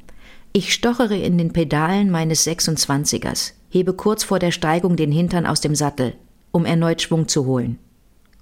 [0.53, 5.61] Ich stochere in den Pedalen meines 26ers, hebe kurz vor der Steigung den Hintern aus
[5.61, 6.15] dem Sattel,
[6.53, 7.79] um erneut Schwung zu holen.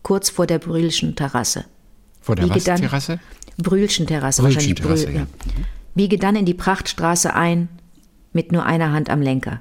[0.02, 1.64] Kurz vor der Brühlschen Terrasse.
[2.20, 2.64] Vor der Wiege was?
[2.64, 3.20] dann- Terrasse?
[3.56, 5.26] Brühlschen Terrasse, Brühlschen wahrscheinlich Brühl, ja.
[5.94, 7.68] Wiege dann in die Prachtstraße ein,
[8.32, 9.60] mit nur einer Hand am Lenker.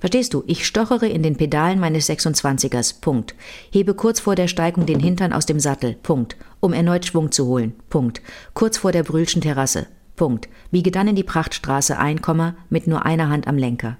[0.00, 0.42] Verstehst du?
[0.46, 3.00] Ich stochere in den Pedalen meines 26ers.
[3.00, 3.34] Punkt.
[3.70, 5.94] Hebe kurz vor der Steigung den Hintern aus dem Sattel.
[6.02, 6.36] Punkt.
[6.58, 7.74] Um erneut Schwung zu holen.
[7.90, 8.22] Punkt.
[8.54, 9.86] Kurz vor der Brühlschen Terrasse.
[10.16, 10.48] Punkt.
[10.70, 13.98] Biege dann in die Prachtstraße ein, Komma, mit nur einer Hand am Lenker.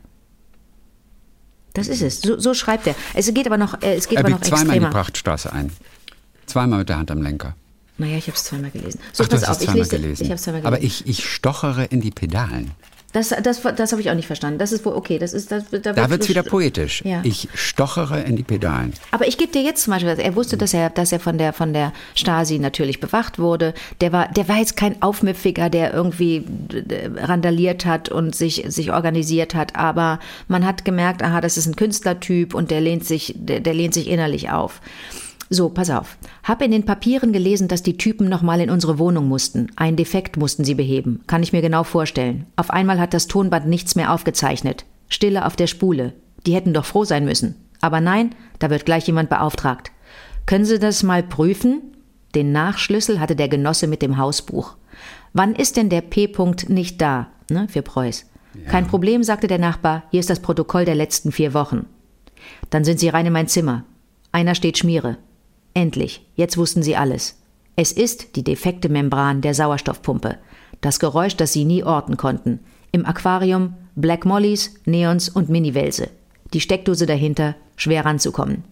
[1.74, 2.22] Das ist es.
[2.22, 2.94] So, so schreibt er.
[3.14, 4.90] Es geht aber noch, äh, es geht Er aber noch zweimal in die extremer.
[4.90, 5.70] Prachtstraße ein.
[6.46, 7.54] Zweimal mit der Hand am Lenker.
[8.00, 8.98] Naja, ich habe es zweimal gelesen.
[9.12, 9.96] So, Ach, du pass hast auf, ich zweimal lese.
[9.98, 10.24] gelesen.
[10.24, 10.74] Ich habe zweimal gelesen.
[10.76, 12.72] Aber ich, ich stochere in die Pedalen.
[13.12, 14.60] Das, das, das habe ich auch nicht verstanden.
[14.60, 15.18] Das ist wohl okay.
[15.18, 17.02] Das ist, das, da Da wird es wieder sch- poetisch.
[17.04, 17.20] Ja.
[17.24, 18.92] Ich stochere in die Pedalen.
[19.10, 21.52] Aber ich gebe dir jetzt zum Beispiel, er wusste, dass er, dass er von der
[21.52, 23.74] von der Stasi natürlich bewacht wurde.
[24.00, 26.44] Der war, der war jetzt kein Aufmüpfiger, der irgendwie
[27.16, 29.74] randaliert hat und sich sich organisiert hat.
[29.76, 33.74] Aber man hat gemerkt, aha, das ist ein Künstlertyp und der lehnt sich, der, der
[33.74, 34.80] lehnt sich innerlich auf.
[35.52, 36.16] So, pass auf.
[36.44, 39.66] Hab in den Papieren gelesen, dass die Typen noch mal in unsere Wohnung mussten.
[39.74, 41.22] Ein Defekt mussten sie beheben.
[41.26, 42.46] Kann ich mir genau vorstellen.
[42.54, 44.84] Auf einmal hat das Tonband nichts mehr aufgezeichnet.
[45.08, 46.12] Stille auf der Spule.
[46.46, 47.56] Die hätten doch froh sein müssen.
[47.80, 49.90] Aber nein, da wird gleich jemand beauftragt.
[50.46, 51.82] Können Sie das mal prüfen?
[52.36, 54.76] Den Nachschlüssel hatte der Genosse mit dem Hausbuch.
[55.32, 57.26] Wann ist denn der P-Punkt nicht da?
[57.50, 58.26] Ne, für Preuß.
[58.68, 60.04] Kein Problem, sagte der Nachbar.
[60.12, 61.86] Hier ist das Protokoll der letzten vier Wochen.
[62.70, 63.84] Dann sind Sie rein in mein Zimmer.
[64.30, 65.18] Einer steht Schmiere.
[65.74, 67.36] Endlich, jetzt wussten sie alles.
[67.76, 70.38] Es ist die defekte Membran der Sauerstoffpumpe.
[70.80, 72.60] Das Geräusch, das sie nie orten konnten.
[72.92, 76.08] Im Aquarium Black Mollys, Neons und Miniwelse.
[76.52, 78.64] Die Steckdose dahinter, schwer ranzukommen.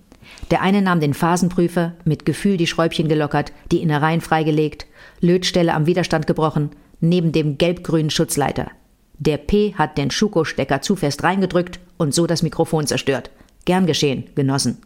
[0.50, 4.86] Der eine nahm den Phasenprüfer, mit Gefühl die Schräubchen gelockert, die Innereien freigelegt,
[5.20, 8.70] Lötstelle am Widerstand gebrochen, neben dem gelb-grünen Schutzleiter.
[9.18, 13.30] Der P hat den Schuko-Stecker zu fest reingedrückt und so das Mikrofon zerstört.
[13.64, 14.78] Gern geschehen, Genossen.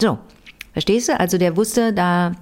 [0.00, 0.18] So,
[0.78, 1.18] verstehst du?
[1.18, 2.36] Also der wusste, da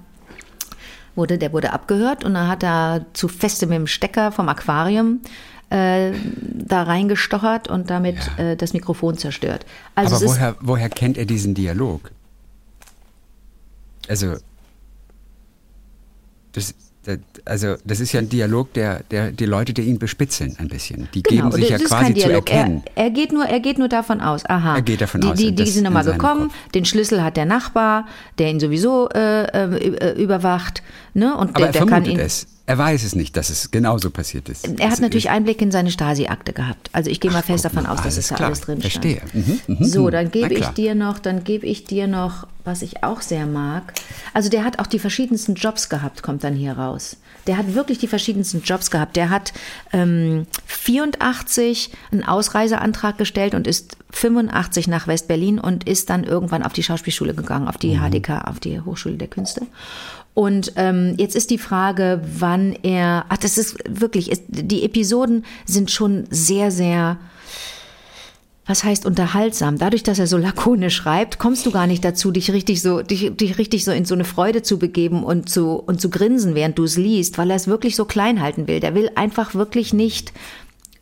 [1.15, 5.21] wurde, der wurde abgehört und dann hat er zu feste mit dem Stecker vom Aquarium
[5.71, 6.11] äh,
[6.53, 9.65] da reingestochert und damit äh, das Mikrofon zerstört.
[9.95, 12.11] Also Aber woher, woher kennt er diesen Dialog?
[14.07, 14.35] Also,
[16.51, 16.75] das, das,
[17.45, 21.07] also, das ist ja ein Dialog, der, der die Leute, die ihn bespitzeln ein bisschen.
[21.13, 22.83] Die Genau, geben sich ja quasi zu erkennen.
[22.95, 24.75] Er, er, geht nur, er geht nur davon aus, aha.
[24.75, 26.71] Er geht davon die, aus, Die, die sind in nochmal gekommen, Kopf.
[26.73, 30.83] den Schlüssel hat der Nachbar, der ihn sowieso äh, äh, überwacht.
[31.13, 31.35] Ne?
[31.35, 32.19] Und Aber der, er der kann ihn.
[32.19, 32.47] es.
[32.67, 34.67] Er weiß es nicht, dass es genauso passiert ist.
[34.79, 36.89] Er hat Es natürlich Einblick in seine Stasi-Akte gehabt.
[36.91, 38.47] Also ich gehe mal fest davon mal, aus, dass es da klar.
[38.47, 38.91] alles drin stand.
[38.91, 39.21] Verstehe.
[39.31, 40.11] Mhm, mhm, So, mhm.
[40.11, 43.93] dann gebe ich dir noch, dann gebe ich dir noch, was ich auch sehr mag.
[44.33, 47.15] Also der hat auch die verschiedensten Jobs gehabt, kommt dann hier raus.
[47.47, 49.15] Der hat wirklich die verschiedensten Jobs gehabt.
[49.15, 49.53] Der hat
[49.93, 56.73] ähm, 84 einen Ausreiseantrag gestellt und ist 85 nach West-Berlin und ist dann irgendwann auf
[56.73, 58.01] die Schauspielschule gegangen, auf die Mhm.
[58.09, 59.61] HDK, auf die Hochschule der Künste.
[60.37, 63.25] Und ähm, jetzt ist die Frage, wann er.
[63.29, 64.29] Ach, das ist wirklich.
[64.31, 67.17] Ist, die Episoden sind schon sehr, sehr.
[68.67, 69.79] Was heißt unterhaltsam?
[69.79, 73.35] Dadurch, dass er so lakonisch schreibt, kommst du gar nicht dazu, dich richtig so, dich,
[73.35, 76.77] dich richtig so in so eine Freude zu begeben und zu und zu grinsen, während
[76.77, 78.79] du es liest, weil er es wirklich so klein halten will.
[78.79, 80.33] Der will einfach wirklich nicht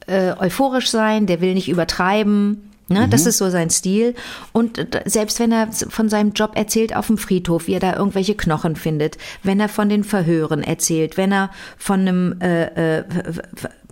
[0.08, 2.72] äh, euphorisch sein, der will nicht übertreiben.
[2.88, 4.14] Ne, Das ist so sein Stil.
[4.52, 7.96] Und äh, selbst wenn er von seinem Job erzählt auf dem Friedhof, wie er da
[7.96, 13.04] irgendwelche Knochen findet, wenn er von den Verhören erzählt, wenn er von einem, äh, äh,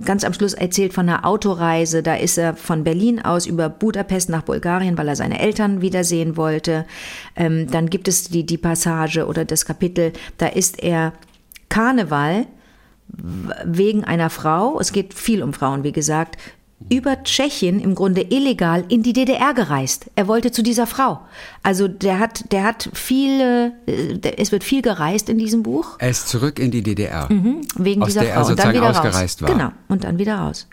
[0.05, 4.29] ganz am Schluss erzählt von einer Autoreise, da ist er von Berlin aus über Budapest
[4.29, 6.85] nach Bulgarien, weil er seine Eltern wiedersehen wollte.
[7.35, 11.13] Ähm, dann gibt es die, die Passage oder das Kapitel, da ist er
[11.69, 12.45] Karneval
[13.65, 16.37] wegen einer Frau, es geht viel um Frauen, wie gesagt,
[16.89, 20.05] über Tschechien im Grunde illegal in die DDR gereist.
[20.15, 21.19] Er wollte zu dieser Frau.
[21.63, 26.09] Also der hat, der hat viele, äh, es wird viel gereist in diesem Buch Er
[26.09, 27.27] ist zurück in die DDR.
[27.75, 29.49] wegen Aus dieser der er Frau und dann wieder ausgereist raus.
[29.49, 29.57] war.
[29.57, 30.67] Genau und dann wieder raus.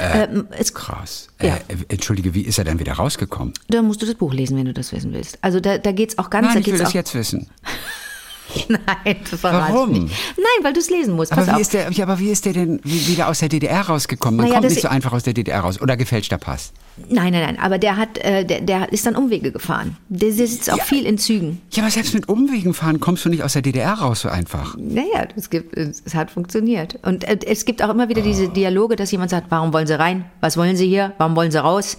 [0.00, 1.28] ähm, es, Krass.
[1.40, 1.56] Ja.
[1.56, 3.52] Äh, entschuldige, wie ist er denn wieder rausgekommen?
[3.68, 5.38] da musst du das Buch lesen, wenn du das wissen willst.
[5.42, 6.48] Also da, da geht's auch ganz.
[6.48, 7.48] Nein, ich will geht's das auch, jetzt wissen.
[8.68, 9.90] Nein, das verrat's Warum?
[9.92, 10.14] nicht.
[10.36, 11.32] Nein, weil du es lesen musst.
[11.32, 11.60] Aber Pass wie, auf.
[11.60, 14.36] ist der, ja, aber wie ist der denn wie- wieder aus der DDR rausgekommen?
[14.38, 15.80] Man Naja, kommt nicht so einfach aus der DDR raus.
[15.80, 16.72] Oder gefälschter Pass.
[17.08, 17.58] Nein, nein, nein.
[17.58, 19.96] Aber der hat, äh, der, der ist dann Umwege gefahren.
[20.08, 20.84] Der, sitzt auch Ja.
[20.84, 21.60] viel in Zügen.
[21.72, 24.76] Ja, aber selbst mit Umwegen fahren kommst du nicht aus der DDR raus so einfach.
[24.78, 26.98] Naja, es, gibt, es hat funktioniert.
[27.02, 29.98] Und äh, es gibt auch immer wieder diese Dialoge, dass jemand sagt, warum wollen Sie
[29.98, 30.24] rein?
[30.40, 31.12] Was wollen Sie hier?
[31.18, 31.98] Warum wollen Sie raus?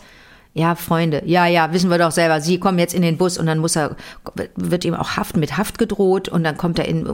[0.58, 2.42] Ja, Freunde, ja, ja, wissen wir doch selber.
[2.42, 3.96] Sie kommen jetzt in den Bus und dann muss er,
[4.56, 7.06] wird ihm auch Haft mit Haft gedroht und dann kommt er in,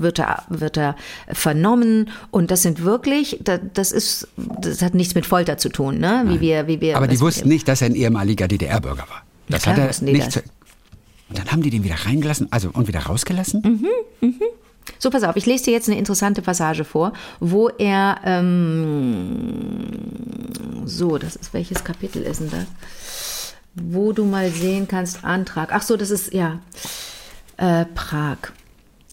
[0.00, 0.94] wird er, wird er
[1.26, 6.22] vernommen und das sind wirklich, das ist, das hat nichts mit Folter zu tun, ne?
[6.28, 6.96] Wie wir, wie wir.
[6.96, 9.22] Aber die wussten nicht, dass er ein ehemaliger DDR-Bürger war.
[9.48, 10.30] Das klar hat er nicht.
[10.30, 10.40] Zu,
[11.28, 13.88] und dann haben die den wieder reingelassen, also und wieder rausgelassen?
[14.20, 14.32] Mhm.
[14.98, 19.88] So, pass auf, ich lese dir jetzt eine interessante Passage vor, wo er, ähm,
[20.84, 23.54] so, das ist, welches Kapitel ist denn das?
[23.74, 25.68] Wo du mal sehen kannst, Antrag.
[25.72, 26.60] Ach so, das ist, ja,
[27.58, 28.38] äh, Prag.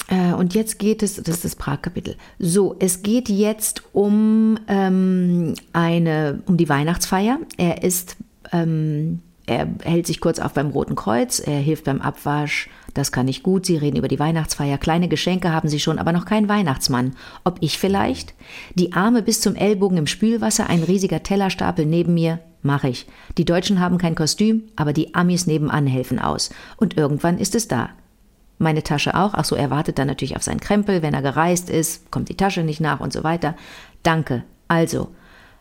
[0.07, 2.15] Äh, und jetzt geht es, das ist das Prag-Kapitel.
[2.39, 7.39] So, es geht jetzt um ähm, eine, um die Weihnachtsfeier.
[7.57, 8.17] Er ist,
[8.51, 12.69] ähm, er hält sich kurz auf beim Roten Kreuz, er hilft beim Abwasch.
[12.95, 13.65] Das kann nicht gut.
[13.65, 14.77] Sie reden über die Weihnachtsfeier.
[14.77, 17.15] Kleine Geschenke haben sie schon, aber noch kein Weihnachtsmann.
[17.43, 18.33] Ob ich vielleicht?
[18.73, 22.39] Die Arme bis zum Ellbogen im Spülwasser, ein riesiger Tellerstapel neben mir.
[22.63, 23.05] Mach ich.
[23.37, 26.49] Die Deutschen haben kein Kostüm, aber die Amis nebenan helfen aus.
[26.77, 27.89] Und irgendwann ist es da.
[28.57, 29.33] Meine Tasche auch.
[29.33, 31.01] Ach so, er wartet dann natürlich auf seinen Krempel.
[31.01, 33.55] Wenn er gereist ist, kommt die Tasche nicht nach und so weiter.
[34.01, 34.43] Danke.
[34.67, 35.09] Also,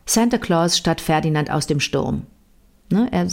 [0.07, 2.27] Santa Claus statt Ferdinand aus dem Sturm.
[2.95, 3.27] Ne, er,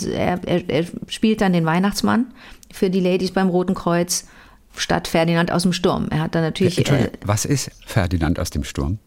[0.46, 2.34] er, er, spielt dann den Weihnachtsmann
[2.72, 4.26] für die Ladies beim Roten Kreuz
[4.76, 6.08] statt Ferdinand aus dem Sturm.
[6.10, 6.78] Er hat dann natürlich.
[6.78, 9.00] Äh, Entschuldigung, was ist Ferdinand aus dem Sturm?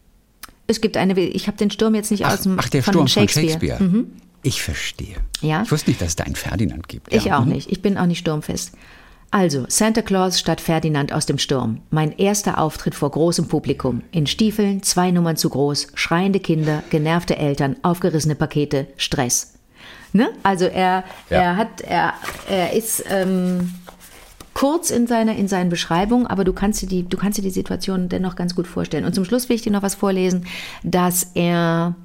[0.67, 1.19] es gibt eine.
[1.19, 3.49] Ich habe den Sturm jetzt nicht Ach, aus dem ach der von Sturm Shakespeare.
[3.49, 4.05] von Shakespeare.
[4.43, 5.17] Ich verstehe.
[5.41, 5.63] Ja.
[5.63, 7.11] Ich wusste nicht, dass es da einen Ferdinand gibt.
[7.13, 7.39] Ich ja.
[7.39, 7.53] auch mhm.
[7.53, 7.71] nicht.
[7.71, 8.73] Ich bin auch nicht sturmfest.
[9.31, 11.81] Also, Santa Claus statt Ferdinand aus dem Sturm.
[11.89, 14.03] Mein erster Auftritt vor großem Publikum.
[14.11, 19.54] In Stiefeln, zwei Nummern zu groß, schreiende Kinder, genervte Eltern, aufgerissene Pakete, Stress.
[20.13, 20.29] Ne?
[20.43, 21.37] Also er, Ja.
[21.37, 22.13] er hat, er,
[22.49, 23.73] er ist ähm,
[24.53, 27.49] kurz in seiner, in seinen Beschreibungen, aber du kannst dir die, du kannst dir die
[27.49, 29.05] Situation dennoch ganz gut vorstellen.
[29.05, 30.45] Und zum Schluss will ich dir noch was vorlesen,
[30.83, 31.95] dass er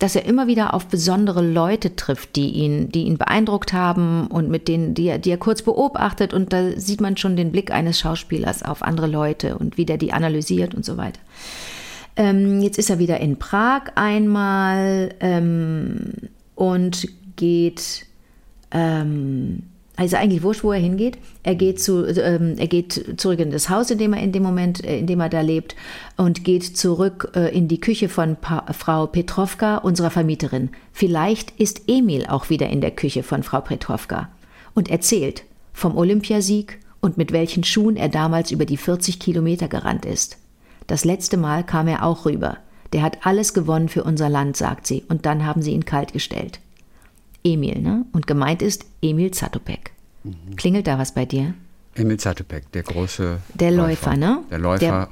[0.00, 4.50] dass er immer wieder auf besondere Leute trifft, die ihn, die ihn beeindruckt haben und
[4.50, 7.70] mit denen, die er, die er kurz beobachtet und da sieht man schon den Blick
[7.70, 11.20] eines Schauspielers auf andere Leute und wie der die analysiert und so weiter.
[12.16, 16.12] Ähm, jetzt ist er wieder in Prag einmal ähm,
[16.54, 18.06] und geht
[18.70, 19.62] ähm,
[19.96, 21.18] also eigentlich wurscht, wo er hingeht.
[21.44, 24.42] Er geht, zu, ähm, er geht zurück in das Haus, in dem er in dem
[24.42, 25.76] Moment, äh, in dem er da lebt,
[26.16, 30.70] und geht zurück äh, in die Küche von pa Frau Petrovka, unserer Vermieterin.
[30.92, 34.30] Vielleicht ist Emil auch wieder in der Küche von Frau Petrovka
[34.74, 40.06] und erzählt vom Olympiasieg und mit welchen Schuhen er damals über die 40 Kilometer gerannt
[40.06, 40.38] ist.
[40.86, 42.58] Das letzte Mal kam er auch rüber.
[42.92, 46.60] Der hat alles gewonnen für unser Land, sagt sie, und dann haben sie ihn kaltgestellt.
[47.42, 48.06] Emil, ne?
[48.12, 49.92] Und gemeint ist Emil Zatopek.
[50.56, 51.54] Klingelt da was bei dir?
[51.96, 53.38] Emil Zatopek, der große.
[53.54, 54.40] Der Läufer, ne?
[54.50, 55.08] Der Läufer.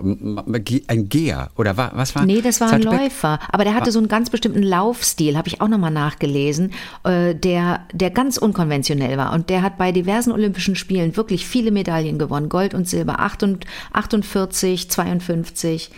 [0.64, 1.50] Ge- ein Geher.
[1.56, 3.00] Oder wa- was war Nee, das war ein Zatopek?
[3.02, 3.38] Läufer.
[3.50, 6.72] Aber der hatte so einen ganz bestimmten Laufstil, habe ich auch nochmal nachgelesen,
[7.04, 9.32] äh, der, der ganz unkonventionell war.
[9.32, 12.48] Und der hat bei diversen Olympischen Spielen wirklich viele Medaillen gewonnen.
[12.48, 15.90] Gold und Silber, 48, 48 52.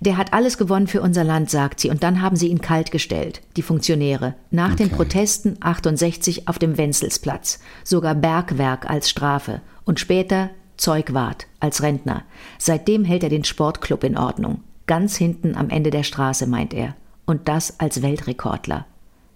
[0.00, 1.88] Der hat alles gewonnen für unser Land, sagt sie.
[1.88, 4.34] Und dann haben sie ihn kaltgestellt, die Funktionäre.
[4.50, 4.96] Nach den Okay.
[4.96, 7.60] Protesten 68 auf dem Wenzelsplatz.
[7.84, 9.60] Sogar Bergwerk als Strafe.
[9.84, 12.24] Und später Zeugwart als Rentner.
[12.58, 14.62] Seitdem hält er den Sportclub in Ordnung.
[14.86, 16.94] Ganz hinten am Ende der Straße, meint er.
[17.26, 18.86] Und das als Weltrekordler.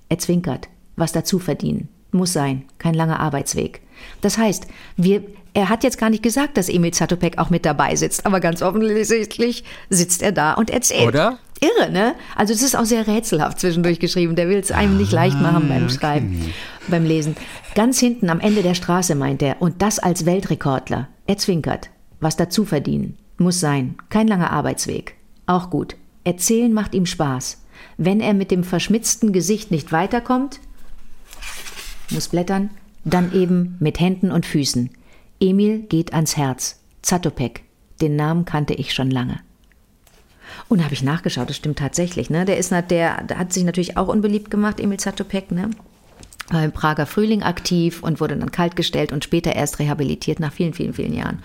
[0.08, 0.68] Er zwinkert.
[0.96, 1.88] Was dazu verdienen.
[2.10, 2.64] Muss sein.
[2.78, 3.82] Kein langer Arbeitsweg.
[4.20, 5.22] Das heißt, wir,
[5.54, 8.62] er hat jetzt gar nicht gesagt, dass Emil Zatopek auch mit dabei sitzt, aber ganz
[8.62, 11.08] offensichtlich sitzt er da und erzählt.
[11.08, 11.38] Oder?
[11.60, 12.14] Irre, ne?
[12.36, 14.36] Also es ist auch sehr rätselhaft zwischendurch geschrieben.
[14.36, 16.52] Der will es einem nicht leicht machen beim Schreiben,
[16.86, 17.36] beim Lesen.
[17.74, 21.08] Ganz hinten am Ende der Straße meint er, und das als Weltrekordler.
[21.26, 21.90] Er zwinkert.
[22.20, 23.16] Was dazu verdienen.
[23.38, 23.96] Muss sein.
[24.08, 25.14] Kein langer Arbeitsweg.
[25.46, 25.96] Auch gut.
[26.24, 27.62] Erzählen macht ihm Spaß.
[27.96, 30.60] Wenn er mit dem verschmitzten Gesicht nicht weiterkommt,
[32.10, 32.70] muss blättern,
[33.04, 34.90] dann eben mit Händen und Füßen.
[35.40, 36.80] Emil geht ans Herz.
[37.02, 37.62] Zatopek.
[38.00, 39.40] Den Namen kannte ich schon lange.
[40.68, 42.30] Und da habe ich nachgeschaut, das stimmt tatsächlich.
[42.30, 42.44] Ne?
[42.44, 45.50] Der, ist, der, der hat sich natürlich auch unbeliebt gemacht, Emil Zatopek.
[45.50, 45.70] Ne?
[46.50, 50.74] War im Prager Frühling aktiv und wurde dann kaltgestellt und später erst rehabilitiert nach vielen,
[50.74, 51.42] vielen, vielen Jahren.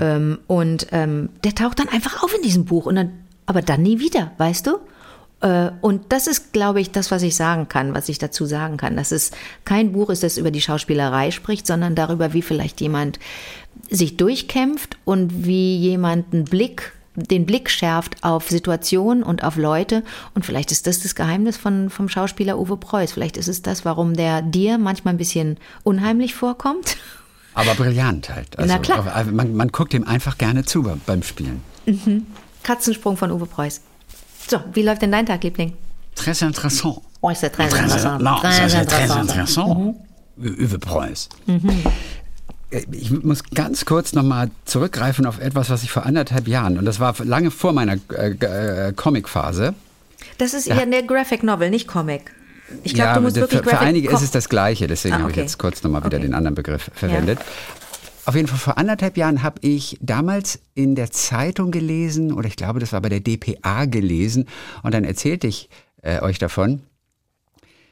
[0.00, 3.12] Ähm, und ähm, der taucht dann einfach auf in diesem Buch, und dann,
[3.46, 4.78] aber dann nie wieder, weißt du?
[5.40, 8.76] Äh, Und das ist, glaube ich, das, was ich sagen kann, was ich dazu sagen
[8.76, 8.96] kann.
[8.96, 9.30] Dass es
[9.64, 13.18] kein Buch ist, das über die Schauspielerei spricht, sondern darüber, wie vielleicht jemand
[13.90, 20.02] sich durchkämpft und wie jemand einen Blick, den Blick schärft auf Situationen und auf Leute.
[20.34, 23.12] Und vielleicht ist das das Geheimnis von, vom Schauspieler Uwe Preuß.
[23.12, 26.96] Vielleicht ist es das, warum der dir manchmal ein bisschen unheimlich vorkommt.
[27.54, 28.58] Aber brillant halt.
[28.58, 28.98] Also, Na klar.
[29.00, 31.62] auf- Man, man guckt ihm einfach gerne zu beim- Spielen.
[32.62, 33.80] Katzensprung von Uwe Preuß.
[34.48, 35.74] So, wie läuft denn dein Tag, Liebling?
[36.16, 37.00] Très interessant.
[37.20, 38.18] Oh, c'est très intéressant.
[38.18, 39.20] Non, Très c'est très intéressant.
[39.20, 39.94] intéressant.
[40.36, 41.28] Uwe Preuß.
[41.48, 41.58] Äh,
[42.92, 47.00] Ich muss ganz kurz nochmal zurückgreifen auf etwas, was ich vor anderthalb Jahren, und das
[47.00, 48.30] war lange vor meiner äh,
[48.88, 49.74] äh, Comic-Phase.
[50.38, 52.32] Das ist ja eine Graphic Novel, nicht Comic.
[52.82, 55.14] Ich glaube, ja, du musst für, wirklich für Graphic einige ist es das Gleiche, deswegen
[55.16, 55.42] Ah, habe ich okay.
[55.42, 56.26] jetzt kurz nochmal wieder Okay.
[56.26, 57.38] den anderen Begriff verwendet.
[58.26, 62.56] Auf jeden Fall vor anderthalb Jahren habe ich damals in der Zeitung gelesen, oder ich
[62.56, 64.46] glaube, das war bei der DPA gelesen,
[64.82, 65.68] und dann erzählte ich
[66.02, 66.80] äh, euch davon,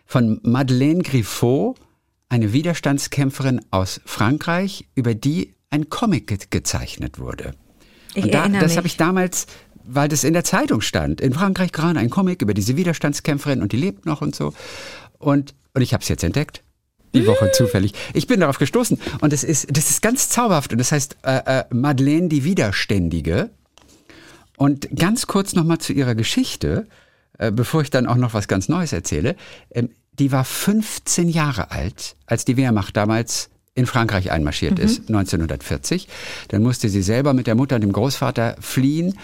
[0.06, 1.76] von Madeleine Griffaux,
[2.32, 7.52] eine Widerstandskämpferin aus Frankreich, über die ein Comic ge gezeichnet wurde.
[8.14, 9.46] Ich und da, das habe ich damals,
[9.84, 13.72] weil das in der Zeitung stand, in Frankreich gerade ein Comic über diese Widerstandskämpferin und
[13.72, 14.54] die lebt noch und so.
[15.18, 16.62] Und, und ich habe es jetzt entdeckt.
[17.14, 17.92] Die Woche zufällig.
[18.14, 21.60] Ich bin darauf gestoßen und es ist, das ist ganz zauberhaft und das heißt äh,
[21.60, 23.50] äh, Madeleine die Widerständige.
[24.56, 26.88] Und ganz kurz nochmal zu ihrer Geschichte,
[27.36, 29.36] äh, bevor ich dann auch noch was ganz Neues erzähle.
[29.70, 36.06] Ähm, die war 15 Jahre alt, als die Wehrmacht damals in Frankreich einmarschiert ist, 1940.
[36.48, 39.18] Dann musste sie selber mit der Mutter und dem Großvater fliehen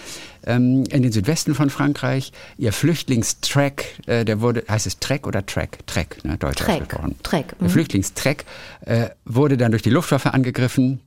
[0.46, 2.32] ähm, in den Südwesten von Frankreich.
[2.56, 5.86] Ihr Flüchtlingstrack, äh, der wurde, heißt es Track oder Track?
[5.86, 7.16] Track, ne, deutsch Track, ausgesprochen.
[7.22, 7.72] Track, Der mhm.
[7.72, 8.46] Flüchtlingstrack
[8.86, 11.00] äh, wurde dann durch die Luftwaffe angegriffen.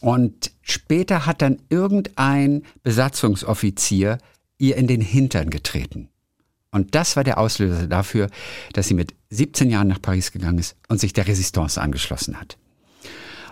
[0.00, 4.18] Und später hat dann irgendein Besatzungsoffizier
[4.56, 6.08] ihr in den Hintern getreten.
[6.74, 8.28] Und das war der Auslöser dafür,
[8.72, 12.56] dass sie mit 17 Jahren nach Paris gegangen ist und sich der Resistance angeschlossen hat.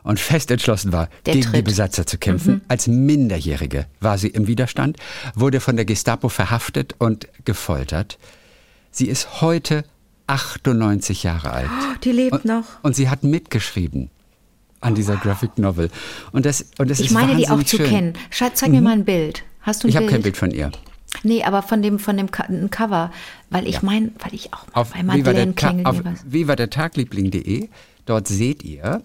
[0.02, 1.64] Und fest entschlossen war, Der gegen die Tritt.
[1.64, 2.62] Besatzer zu kämpfen.
[2.66, 4.96] Als Minderjährige war sie im Widerstand,
[5.36, 8.18] wurde von der Gestapo verhaftet und gefoltert.
[8.90, 9.84] Sie ist heute
[10.26, 11.70] 98 Jahre alt.
[12.02, 12.64] Die lebt Und, noch.
[12.82, 14.10] und sie hat mitgeschrieben
[14.80, 15.90] an dieser Graphic Novel.
[16.32, 17.86] Und das, und das Ich ist meine, die auch zu schön.
[17.88, 18.12] kennen.
[18.54, 19.44] Zeig mir mal ein Bild.
[19.60, 20.14] Hast du ein Ich habe Bild?
[20.16, 20.72] kein Bild von ihr.
[21.22, 23.12] Nee, aber von dem, von dem Cover.
[23.50, 26.70] Weil ich meine, weil ich auch mal Auf bei Madeleine klingelt auf wie war der
[26.70, 27.68] Tagliebling.de.
[28.06, 29.02] Dort seht ihr.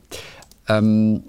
[0.68, 1.24] Ähm,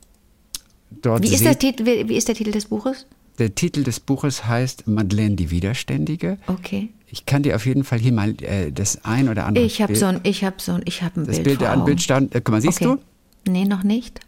[0.91, 3.07] dort Wie ist, seht, der Titel, wie, wie ist der Titel des Buches?
[3.39, 6.39] der Titel des Buches heißt Madeleine die Widerständige.
[6.47, 6.89] Okay.
[7.07, 9.97] Ich kann dir auf jeden Fall hier mal äh, das ein oder andere Ich habe
[9.97, 11.85] so ein, ich habe so ein, ich habe ein das Bild Bild vor Augen.
[11.85, 12.35] Bildstand.
[12.35, 12.97] Äh, guck mal, siehst okay.
[13.45, 13.51] du?
[13.51, 14.21] Nee, noch nicht.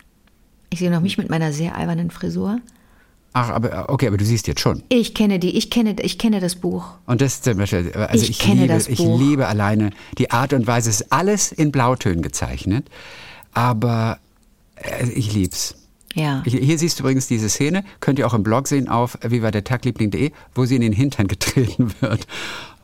[0.70, 2.60] Ich sehe noch mich mit meiner sehr albernen Frisur.
[3.32, 4.82] Ach, aber okay, aber du siehst jetzt schon.
[4.88, 6.84] Ich kenne die, ich kenne, ich kenne das Buch.
[7.06, 9.18] Und das zum Beispiel, also Ich ich, kenne liebe, das ich Buch.
[9.20, 12.88] liebe alleine die Art und Weise, es ist alles in Blautönen gezeichnet,
[13.52, 14.18] aber
[14.76, 15.76] äh, ich lieb's.
[16.14, 16.42] Ja.
[16.44, 19.52] Hier siehst du übrigens diese Szene, könnt ihr auch im Blog sehen auf wie war
[19.52, 22.26] der Tagliebling.de, wo sie in den Hintern getreten wird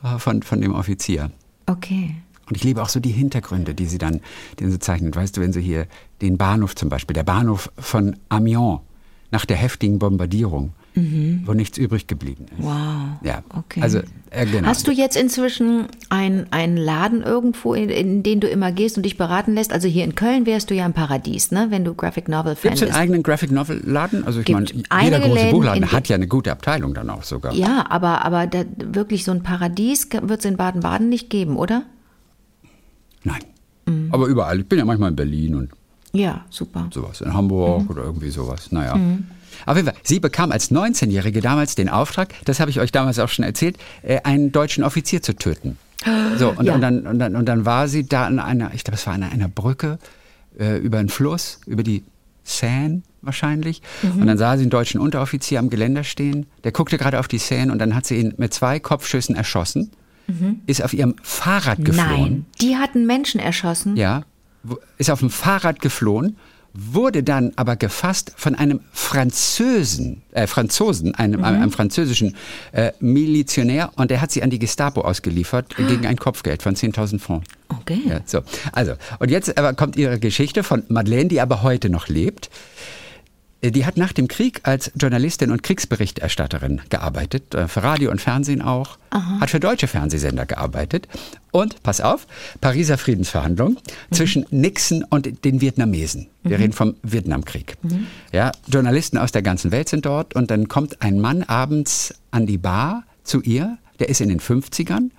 [0.04, 1.32] äh, von, von dem Offizier.
[1.66, 2.14] Okay.
[2.48, 4.20] Und ich liebe auch so die Hintergründe, die sie dann,
[4.60, 5.16] die sie zeichnet.
[5.16, 5.88] Weißt du, wenn sie hier
[6.22, 8.78] den Bahnhof zum Beispiel, der Bahnhof von Amiens,
[9.36, 10.72] nach der heftigen Bombardierung,
[11.44, 12.58] wo nichts übrig geblieben ist.
[12.58, 12.64] Mhm.
[12.64, 12.74] Wow.
[13.22, 13.82] Ja, Okay.
[13.82, 13.98] also
[14.30, 14.66] äh, genau.
[14.66, 19.02] Hast du jetzt inzwischen ein- einen Laden irgendwo, in, in den du immer gehst und
[19.02, 19.74] dich beraten lässt?
[19.74, 21.66] Also hier in Köln wärst du ja im Paradies, ne?
[21.68, 22.98] Wenn du Graphic Novel Fan Gibt es einen bist.
[22.98, 24.24] eigenen Graphic Novel Laden?
[24.24, 24.64] Also ich meine,
[25.02, 27.52] jeder große Läden, Buchladen hat ja eine gute Abteilung dann auch sogar.
[27.52, 31.82] Ja, aber, aber da, wirklich so ein Paradies wird es in Baden-Baden nicht geben, oder?
[33.22, 33.40] Nein.
[33.84, 34.08] Mhm.
[34.12, 34.60] Aber überall.
[34.60, 35.70] Ich bin ja manchmal in Berlin und
[36.16, 36.88] Ja, super.
[36.92, 37.90] sowas, in Hamburg Mhm.
[37.90, 38.72] oder irgendwie sowas.
[38.72, 38.98] Naja.
[39.64, 43.18] Auf jeden Fall, sie bekam als 19-Jährige damals den Auftrag, das habe ich euch damals
[43.18, 45.78] auch schon erzählt, äh, einen deutschen Offizier zu töten.
[46.38, 46.74] So, und, Ja.
[46.74, 49.14] und, dann, und, dann, und dann war sie da an einer, ich glaube, es war
[49.14, 49.98] an einer Brücke
[50.58, 52.04] äh, über einen Fluss, über die
[52.44, 53.82] Seine wahrscheinlich.
[54.02, 54.20] Mhm.
[54.20, 56.46] Und dann sah sie einen deutschen Unteroffizier am Geländer stehen.
[56.64, 59.90] Der guckte gerade auf die Seine und dann hat sie ihn mit zwei Kopfschüssen erschossen,
[60.66, 62.08] ist auf ihrem Fahrrad geflohen.
[62.10, 62.20] Mhm.
[62.20, 63.96] Nein, die hatten Menschen erschossen.
[63.96, 64.22] Ja,
[64.98, 66.36] ist auf dem Fahrrad geflohen,
[66.76, 72.36] wurde dann aber gefasst von einem Französen, äh, Franzosen, einem, einem französischen
[72.72, 77.18] äh, Milizionär und der hat sie an die Gestapo ausgeliefert gegen ein Kopfgeld von 10.000
[77.18, 77.46] Francs.
[77.68, 78.00] Okay.
[78.06, 78.42] Ja, so.
[78.72, 82.50] Also, und jetzt aber kommt ihre Geschichte von Madeleine, die aber heute noch lebt.
[83.66, 88.20] Äh, Die hat nach dem Krieg als Journalistin und Kriegsberichterstatterin gearbeitet, äh, für Radio und
[88.20, 88.98] Fernsehen auch,
[89.40, 91.08] hat für deutsche Fernsehsender gearbeitet
[91.52, 92.26] und, pass auf,
[92.60, 93.78] Pariser Friedensverhandlungen
[94.10, 96.26] zwischen Nixon und den Vietnamesen.
[96.42, 97.76] Wir reden vom Vietnamkrieg.
[98.32, 102.46] Ja, Journalisten aus der ganzen Welt sind dort und dann kommt ein Mann abends an
[102.46, 105.10] die Bar zu ihr, der ist in den 50ern.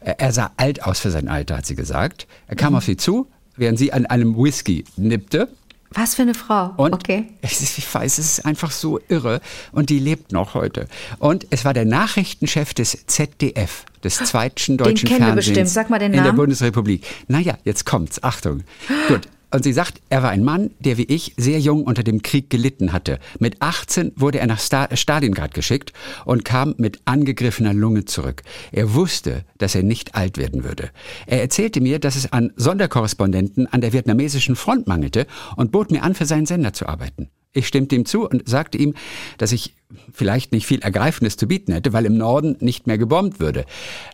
[0.00, 2.26] Äh, Er sah alt aus für sein Alter, hat sie gesagt.
[2.48, 5.48] Er kam auf sie zu, während sie an einem Whisky nippte.
[5.92, 6.74] Was für eine Frau.
[6.76, 7.28] Und okay.
[7.42, 9.40] es ist, ich weiß, es ist einfach so irre.
[9.72, 10.86] Und die lebt noch heute.
[11.18, 15.68] Und es war der Nachrichtenchef des ZDF, des zweiten deutschen kennen wir Fernsehens bestimmt.
[15.68, 16.36] Sag mal den in der Namen.
[16.36, 17.06] Bundesrepublik.
[17.28, 18.22] Naja, jetzt kommt's.
[18.22, 18.64] Achtung.
[19.08, 19.28] Gut.
[19.50, 22.50] Und sie sagt, er war ein Mann, der wie ich sehr jung unter dem Krieg
[22.50, 23.18] gelitten hatte.
[23.38, 25.92] Mit 18 wurde er nach Sta Stalingrad geschickt
[26.26, 28.42] und kam mit angegriffener Lunge zurück.
[28.72, 30.90] Er wusste, dass er nicht alt werden würde.
[31.26, 35.26] Er erzählte mir, dass es an Sonderkorrespondenten an der vietnamesischen Front mangelte
[35.56, 37.30] und bot mir an, für seinen Sender zu arbeiten.
[37.52, 38.94] Ich stimmte ihm zu und sagte ihm,
[39.38, 39.74] dass ich
[40.12, 43.64] vielleicht nicht viel Ergreifendes zu bieten hätte, weil im Norden nicht mehr gebombt würde.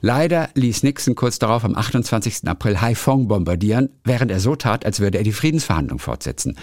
[0.01, 2.47] Leider ließ Nixon kurz darauf am 28.
[2.47, 6.57] April Haiphong bombardieren, während er so tat, als würde er die Friedensverhandlung fortsetzen.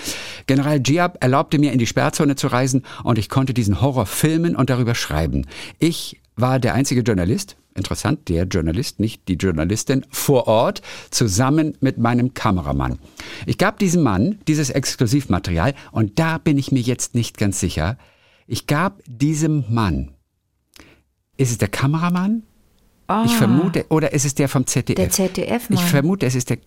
[0.48, 4.56] General Giab erlaubte mir, in die Sperrzone zu reisen und ich konnte diesen Horror filmen
[4.56, 5.48] und darüber schreiben.
[5.78, 11.98] Ich war der einzige Journalist, interessant, der Journalist, nicht die Journalistin, vor Ort, zusammen mit
[11.98, 13.00] meinem Kameramann.
[13.46, 17.98] Ich gab diesem Mann dieses Exklusivmaterial und da bin ich mir jetzt nicht ganz sicher.
[18.48, 20.12] Ich gab diesem Mann,
[21.38, 22.44] ist es der Kameramann?
[23.08, 24.96] Ah, Ich vermute, oder ist es der vom ZDF?
[24.96, 25.80] Der ZDF-Mann.
[25.80, 26.60] Ich vermute, es ist der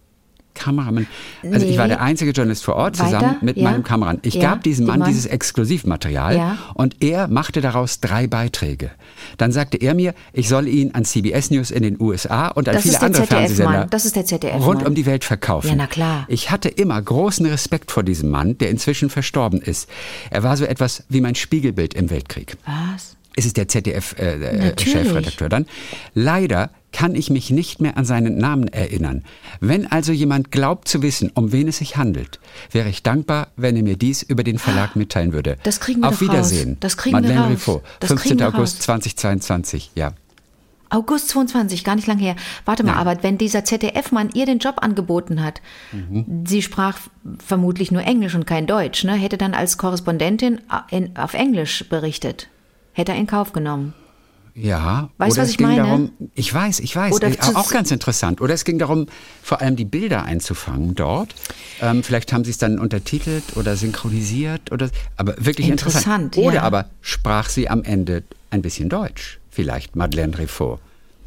[0.54, 1.06] Kameramann.
[1.42, 1.78] Also ich Nee.
[1.78, 3.10] war der einzige Journalist vor Ort Weiter?
[3.18, 3.64] zusammen mit Ja.
[3.70, 4.20] meinem Kameramann.
[4.22, 5.08] Ich Ja, gab diesem Mann Mann.
[5.08, 6.58] dieses Exklusivmaterial Ja.
[6.74, 8.90] und er machte daraus drei Beiträge.
[9.36, 12.74] Dann sagte er mir, ich soll ihn an CBS News in den USA und an
[12.76, 13.90] Das viele andere Fernsehsender ZDF-Mann.
[13.90, 14.62] Das ist der ZDF-Mann.
[14.62, 15.68] rund um die Welt verkaufen.
[15.68, 16.24] Ja, na klar.
[16.28, 19.88] Ich hatte immer großen Respekt vor diesem Mann, der inzwischen verstorben ist.
[20.30, 22.56] Er war so etwas wie mein Spiegelbild im Weltkrieg.
[22.66, 23.16] Was?
[23.36, 23.66] Es ist der.
[23.68, 25.66] ZDF-Chefredakteur dann.
[26.14, 29.24] Leider kann ich mich nicht mehr an seinen Namen erinnern.
[29.60, 32.38] Wenn also jemand glaubt zu wissen, um wen es sich handelt,
[32.70, 35.56] wäre ich dankbar, wenn er mir dies über den Verlag mitteilen würde.
[35.64, 36.30] Das kriegen wir Auf doch raus.
[36.52, 36.76] Wiedersehen.
[36.78, 37.50] Das kriegen wir Madeleine raus.
[37.52, 38.28] Riffaut, Das 15.
[38.28, 38.84] kriegen wir August raus.
[38.84, 40.12] 2022, ja.
[40.90, 42.36] August 22, gar nicht lang her.
[42.66, 42.98] Warte mal, Ja.
[42.98, 45.60] aber wenn dieser ZDF-Mann ihr den Job angeboten hat,
[45.90, 46.44] Mhm.
[46.46, 46.98] sie sprach
[47.44, 49.14] vermutlich nur Englisch und kein Deutsch, ne?
[49.14, 50.60] hätte dann als Korrespondentin
[50.90, 52.48] in, auf Englisch berichtet.
[52.94, 53.92] Hätte er in Kauf genommen.
[54.56, 55.82] Ja, Weißt oder du, was es ich ging meine?
[55.82, 58.40] darum, ich weiß, ich weiß, Oder äh, auch ganz interessant.
[58.40, 59.06] Oder es ging darum,
[59.42, 61.34] vor allem die Bilder einzufangen dort.
[61.82, 66.06] Ähm, vielleicht haben sie es dann untertitelt oder synchronisiert oder, aber wirklich interessant.
[66.06, 66.62] Interessant, Oder ja.
[66.62, 70.78] aber sprach sie am Ende ein bisschen Deutsch, vielleicht Madeleine Riffaut.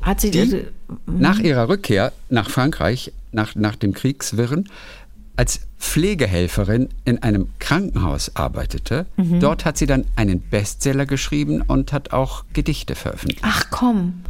[0.02, 0.58] Hat sie Die also,
[1.06, 4.70] nach ihrer Rückkehr nach Frankreich, nach, nach dem Kriegswirren,
[5.38, 9.06] als Pflegehelferin in einem Krankenhaus arbeitete.
[9.16, 9.40] Mhm.
[9.40, 13.44] Dort hat sie dann einen Bestseller geschrieben und hat auch Gedichte veröffentlicht.
[13.44, 14.24] ach komm,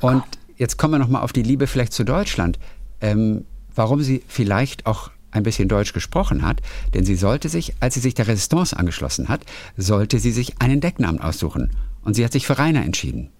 [0.00, 0.22] Und
[0.56, 2.58] jetzt kommen wir nochmal auf die Liebe vielleicht zu Deutschland.
[3.00, 6.60] Ähm, warum sie vielleicht auch ein bisschen Deutsch gesprochen hat,
[6.94, 9.44] denn sie sollte sich, als sie sich der Resistance angeschlossen hat,
[9.76, 11.70] sollte sie sich einen Decknamen aussuchen.
[12.02, 13.30] Und sie hat sich für Rainer entschieden,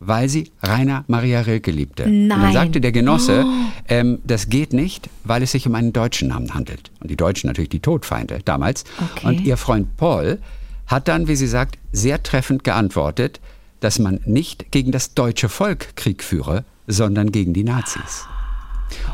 [0.00, 2.04] weil sie Rainer Maria Rilke liebte.
[2.04, 2.52] Und dann Nein.
[2.52, 3.44] sagte der Genosse,
[3.86, 6.90] ähm, das geht nicht, weil es sich um einen deutschen Namen handelt.
[7.00, 8.84] Und die Deutschen natürlich die Todfeinde damals.
[9.14, 9.26] Okay.
[9.26, 10.40] Und ihr Freund Paul
[10.86, 13.40] hat dann, wie sie sagt, sehr treffend geantwortet,
[13.80, 18.26] dass man nicht gegen das deutsche Volk Krieg führe, sondern gegen die Nazis.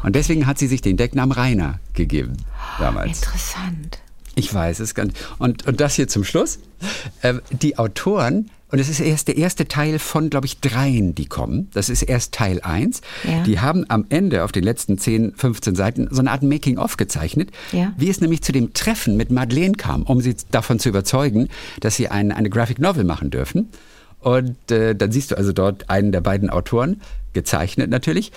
[0.03, 2.37] Und deswegen hat sie sich den Decknamen Rainer gegeben
[2.79, 3.19] damals.
[3.19, 3.99] interessant.
[4.39, 5.15] Ich weiß es ganz.
[5.39, 6.59] Und, und das hier zum Schluss.
[7.23, 11.25] Ähm, die Autoren, und es ist erst der erste Teil von, glaube ich, dreien, die
[11.27, 11.71] kommen.
[11.73, 13.01] Das ist erst Teil 1.
[13.25, 13.43] Ja.
[13.45, 17.51] Die haben am Ende auf den letzten 10, 15 Seiten so eine Art Making-of gezeichnet,
[17.73, 17.93] Ja.
[17.97, 21.49] wie es nämlich zu dem Treffen mit Madeleine kam, um sie davon zu überzeugen,
[21.81, 23.71] dass sie ein, eine Graphic Novel machen dürfen.
[24.21, 27.01] Und äh, dann siehst du also dort einen der beiden Autoren,
[27.33, 28.33] gezeichnet natürlich,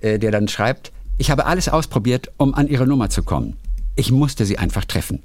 [0.00, 3.56] äh, der dann schreibt, ich habe alles ausprobiert, um an ihre Nummer zu kommen.
[4.00, 5.22] Ich musste sie einfach treffen,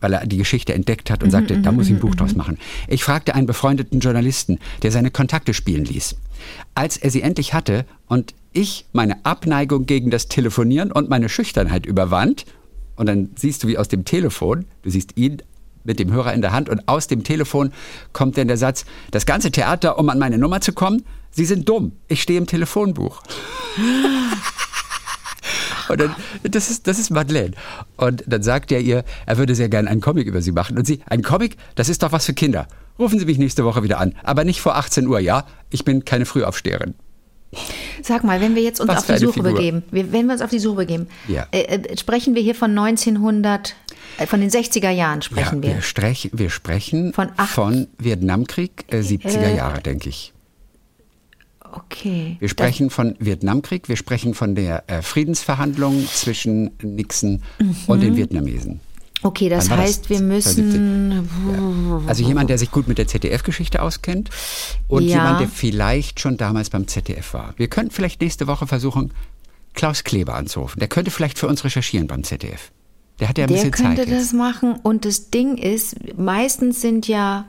[0.00, 2.56] weil er die Geschichte entdeckt hat und sagte, da muss ich ein Buch draus machen.
[2.86, 6.16] Ich fragte einen befreundeten Journalisten, der seine Kontakte spielen ließ.
[6.74, 11.84] Als er sie endlich hatte und ich meine Abneigung gegen das Telefonieren und meine Schüchternheit
[11.84, 12.46] überwand,
[12.96, 15.42] und dann siehst du wie aus dem Telefon, du siehst ihn
[15.84, 17.74] mit dem Hörer in der Hand und aus dem Telefon
[18.14, 21.68] kommt dann der Satz, das ganze Theater, um an meine Nummer zu kommen, Sie sind
[21.68, 23.22] dumm, ich stehe im Telefonbuch.
[25.88, 27.52] Und dann, das ist, das ist Madeleine.
[27.96, 30.76] Und dann sagt er ihr, er würde sehr gerne einen Comic über sie machen.
[30.78, 32.66] Und sie, ein Comic, das ist doch was für Kinder.
[32.98, 34.14] Rufen Sie mich nächste Woche wieder an.
[34.24, 35.44] Aber nicht vor 18 Uhr, ja?
[35.70, 36.94] Ich bin keine Frühaufsteherin.
[38.02, 39.52] Sag mal, wenn wir jetzt uns Was auf die Suche Figur.
[39.54, 41.46] begeben, wenn wir uns auf die Suche begeben, Ja.
[41.52, 43.74] äh, äh, sprechen wir hier von 1900,
[44.18, 45.74] äh, von den 60er Jahren sprechen ja, wir.
[45.76, 50.34] wir, strech, wir sprechen Von von Vietnamkrieg, äh, 70er Äh, Jahre, denke ich.
[51.72, 52.36] Okay.
[52.40, 57.42] Wir sprechen von Vietnamkrieg, wir sprechen von der äh, Friedensverhandlung zwischen Nixon
[57.86, 58.80] und den Vietnamesen.
[59.14, 59.86] Das, okay, das war das?
[59.86, 60.64] heißt, wir 72.
[60.64, 61.28] müssen.
[62.06, 64.30] Also jemand, der sich gut mit der ZDF-Geschichte auskennt
[64.88, 65.16] und Ja.
[65.16, 67.54] jemand, der vielleicht schon damals beim ZDF war.
[67.56, 69.12] Wir könnten vielleicht nächste Woche versuchen,
[69.74, 70.80] Klaus Kleber anzurufen.
[70.80, 72.72] Der könnte vielleicht für uns recherchieren beim ZDF.
[73.20, 74.32] Der hat ja ein Der bisschen könnte Zeit das jetzt.
[74.34, 77.46] machen und das Ding ist, meistens sind ja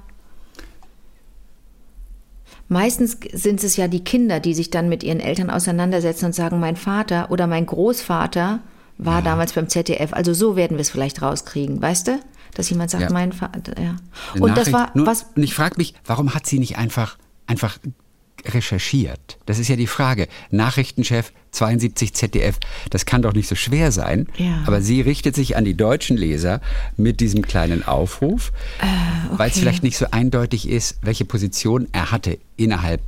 [2.69, 6.59] meistens sind es ja die Kinder, die sich dann mit ihren Eltern auseinandersetzen und sagen,
[6.59, 8.59] mein Vater oder mein Großvater
[8.97, 10.13] war damals beim ZDF.
[10.13, 12.19] Also so werden wir es vielleicht rauskriegen, weißt du?
[12.55, 13.09] Dass jemand sagt, Ja.
[13.11, 13.95] mein Vater, ja.
[14.39, 14.73] Und das Nachricht.
[14.73, 17.17] war, Nur, was, Und ich frage mich, warum hat sie nicht einfach,
[17.47, 17.77] einfach
[18.45, 19.37] recherchiert?
[19.45, 20.27] Das ist ja die Frage.
[20.51, 22.57] Nachrichtenchef 72 ZDF,
[22.91, 24.27] das kann doch nicht so schwer sein.
[24.37, 24.61] Ja.
[24.65, 26.61] Aber sie richtet sich an die deutschen Leser
[26.97, 28.51] mit diesem kleinen Aufruf,
[29.31, 29.61] weil es okay.
[29.61, 33.01] vielleicht nicht so eindeutig ist, welche Position er hatte innerhalb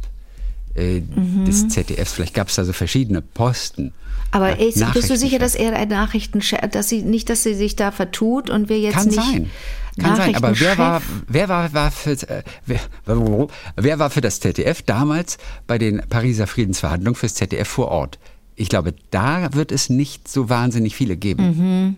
[0.76, 1.46] äh, Mhm.
[1.46, 2.14] des ZDFs.
[2.14, 3.94] Vielleicht gab es da so verschiedene Posten.
[4.32, 7.54] aber Äh, ist, bist du sicher, dass er ein Nachrichtenchef, dass sie nicht, dass sie
[7.54, 9.50] sich da vertut und wir jetzt Kann nicht sein.
[10.00, 12.80] Kann sein, aber wer war, wer war, war für, äh, wer,
[13.76, 15.38] wer war für das ZDF damals
[15.68, 18.20] bei den Pariser Friedensverhandlungen fürs ZDF vor Ort?
[18.56, 21.98] Ich glaube, da wird es nicht so wahnsinnig viele geben.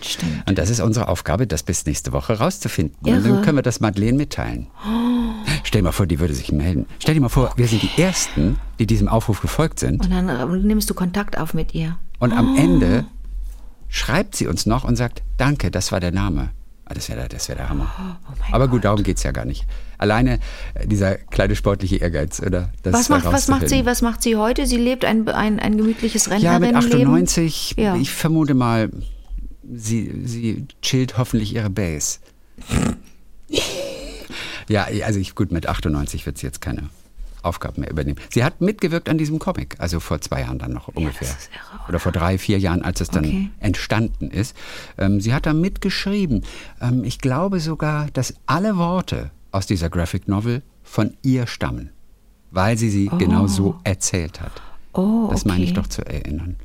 [0.00, 0.48] Stimmt.
[0.48, 2.96] Und das ist unsere Aufgabe, das bis nächste Woche rauszufinden.
[3.02, 3.28] Und Irre.
[3.28, 4.68] dann können wir das Madeleine mitteilen.
[5.64, 6.86] Stell dir mal vor, die würde sich melden.
[6.98, 10.02] Stell dir mal vor, wir sind die Ersten, die diesem Aufruf gefolgt sind.
[10.02, 11.98] Und dann äh, nimmst du Kontakt auf mit ihr.
[12.18, 13.04] Und am Ende
[13.88, 16.50] schreibt sie uns noch und sagt, danke, das war der Name.
[16.90, 17.92] Ah, Das wäre der, das wär der Hammer.
[18.30, 19.66] Oh Aber gut, darum geht's ja gar nicht.
[19.98, 20.38] Alleine
[20.74, 22.70] äh, dieser kleine sportliche Ehrgeiz, oder?
[22.82, 24.66] Das Was macht, was macht sie, was macht sie heute?
[24.66, 27.08] Sie lebt ein, ein, ein gemütliches Ja, mit Rentnerinnenleben.
[27.14, 27.96] 98, Ja.
[27.96, 28.90] ich vermute mal,
[29.70, 32.18] sie, sie chillt hoffentlich ihre Base.
[34.68, 36.88] ja, also ich, gut, mit 98 wird sie jetzt keine
[37.42, 38.18] Aufgaben mehr übernehmen.
[38.30, 41.28] Sie hat mitgewirkt an diesem Comic, also vor zwei Jahren dann noch ungefähr.
[41.28, 43.50] ist irre, oder vor drei, vier Jahren, als es dann Okay.
[43.60, 44.56] entstanden ist.
[44.98, 46.44] Ähm, sie hat da mitgeschrieben.
[46.80, 51.90] Ähm, ich glaube sogar, dass alle Worte aus dieser Graphic Novel von ihr stammen,
[52.50, 54.52] weil sie sie genau so erzählt hat.
[54.92, 55.80] Oh, Das meine ich okay.
[55.80, 56.56] doch zu erinnern.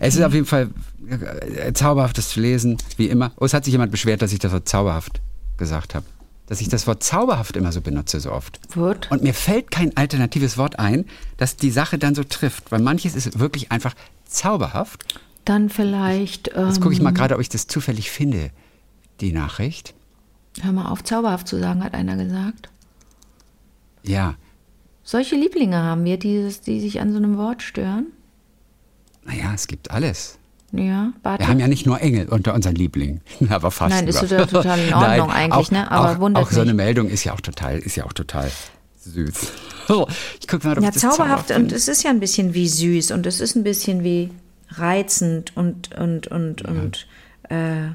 [0.00, 0.70] Es ist auf jeden Fall
[1.08, 3.32] äh, zauberhaftes zu lesen, wie immer.
[3.38, 5.20] Oh, es hat sich jemand beschwert, dass ich das Wort zauberhaft
[5.58, 6.04] gesagt habe.
[6.46, 8.60] Dass ich das Wort zauberhaft immer so benutze, so oft.
[8.76, 9.10] Wird.
[9.10, 11.04] Und mir fällt kein alternatives Wort ein,
[11.36, 12.70] das die Sache dann so trifft.
[12.70, 13.94] Weil manches ist wirklich einfach
[14.24, 15.20] zauberhaft.
[15.44, 16.50] Dann vielleicht.
[16.54, 18.50] Ähm, Jetzt gucke ich mal gerade, ob ich das zufällig finde,
[19.20, 19.94] die Nachricht.
[20.60, 22.68] Hör mal auf, zauberhaft zu sagen, hat einer gesagt.
[24.02, 24.36] Ja,
[25.02, 28.06] Solche Lieblinge haben wir, die, die sich an so einem Wort stören.
[29.24, 30.38] naja, es gibt alles.
[30.78, 31.42] Ja, warte.
[31.42, 33.94] Wir haben ja nicht nur Engel unter unseren Lieblingen, aber fast.
[33.94, 34.46] Nein, ist über.
[34.46, 35.90] total- in Ordnung eigentlich, auch, ne?
[35.90, 36.84] Aber auch, wundert auch so eine mich.
[36.84, 38.50] Meldung ist ja auch total, ist ja auch total
[39.00, 39.34] süß.
[40.40, 42.66] Ich gucke mal, ob ja, ich das zauberhaft und es ist ja ein bisschen wie
[42.66, 44.30] süß und es ist ein bisschen wie
[44.70, 47.06] reizend und und und und
[47.48, 47.90] äh,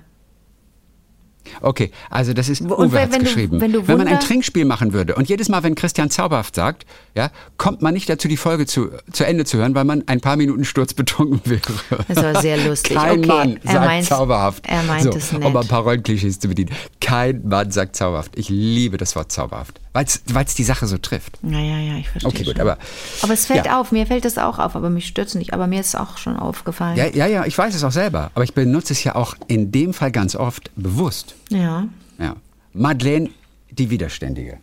[1.61, 3.61] Okay, also das ist und Uwe wenn- hat's wenn du- geschrieben.
[3.61, 6.85] wenn du man ein Trinkspiel machen würde und jedes Mal, wenn Christian zauberhaft sagt,
[7.15, 10.21] ja, kommt man nicht dazu, die Folge zu, zu Ende zu hören, weil man ein
[10.21, 11.61] paar Minuten sturzbetrunken wäre.
[12.07, 12.95] Das war sehr lustig.
[12.95, 14.65] Kein Okay, Mann er sagt meint- zauberhaft.
[14.67, 15.43] er meint so, es nett.
[15.43, 16.71] Um ein paar Rollenklischees zu bedienen.
[16.99, 18.31] Kein Mann sagt zauberhaft.
[18.37, 20.05] Ich liebe das Wort zauberhaft, weil
[20.45, 21.39] es die Sache so trifft.
[21.43, 22.29] ja, ja, ja, ich verstehe.
[22.31, 22.61] Okay, gut, schon.
[22.61, 22.77] aber-
[23.23, 23.79] aber es fällt ja.
[23.81, 25.53] auf, mir fällt es auch auf, aber mich stört es nicht.
[25.53, 26.95] Aber mir ist es auch schon aufgefallen.
[26.97, 29.71] Ja, ja, ja, ich weiß es auch selber, aber ich benutze es ja auch in
[29.71, 31.30] dem Fall ganz oft bewusst.
[31.49, 31.87] Ja
[32.19, 32.35] Ja.
[32.73, 33.29] Madeleine,
[33.71, 34.57] die Widerständige.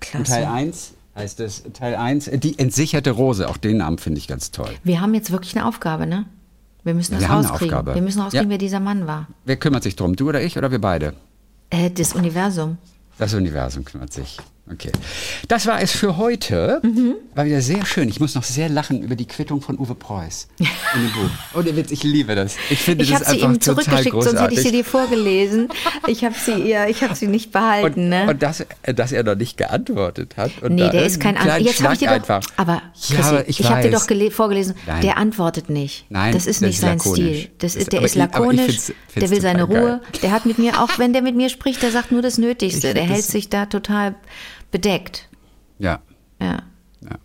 [0.00, 0.32] Klasse.
[0.32, 4.28] Teil 1 heißt es, Teil 1, äh, die entsicherte Rose, auch den Namen finde ich
[4.28, 4.70] ganz toll.
[4.84, 6.26] Wir haben jetzt wirklich eine Aufgabe, ne?
[6.84, 7.74] Wir müssen das Wir haben eine rauskriegen.
[7.74, 7.94] Aufgabe.
[7.94, 8.50] Wir müssen rauskriegen, Ja.
[8.50, 9.26] wer dieser Mann war.
[9.44, 11.14] Wer kümmert sich drum, du oder ich oder wir beide?
[11.70, 12.78] Äh, das Universum.
[13.18, 14.36] Das Universum kümmert sich.
[14.72, 14.90] Okay.
[15.46, 16.80] Das war es für heute.
[17.36, 18.08] War wieder sehr schön.
[18.08, 20.66] Ich muss noch sehr lachen über die Quittung von Uwe Preuß in
[21.02, 21.30] dem Buch.
[21.54, 22.56] Ohne Witz, ich liebe das.
[22.68, 24.58] Ich finde Ich das habe sie einfach ihm total zurückgeschickt, sonst hätte ich großartig.
[24.62, 25.68] sie dir vorgelesen.
[26.08, 28.26] Ich habe sie ihr, ich habe sie nicht behalten, und, ne?
[28.28, 30.50] und dass, dass er noch nicht geantwortet hat.
[30.62, 32.40] Und nee, der ist kein einen An kleinen Jetzt habe ich dir doch.
[32.56, 32.82] Aber, Ja,
[33.16, 34.74] Chrissy, aber ich, ich habe dir doch gele- vorgelesen.
[34.86, 35.02] Nein.
[35.02, 36.06] Der antwortet nicht.
[36.08, 37.38] Nein, das ist das nicht ist sein lakonisch.
[37.38, 37.48] Stil.
[37.58, 38.66] Das ist, der aber ist ich- aber ich lakonisch.
[38.66, 39.90] find's- find's der will seine total geil.
[39.92, 40.00] Ruhe.
[40.22, 42.88] Der hat mit mir auch, wenn der mit mir spricht, der sagt nur das Nötigste.
[42.88, 44.16] Ich Der hält sich da total
[44.70, 45.28] bedeckt.
[45.78, 46.00] Ja.
[46.40, 46.62] Ja.
[47.00, 47.18] Ja.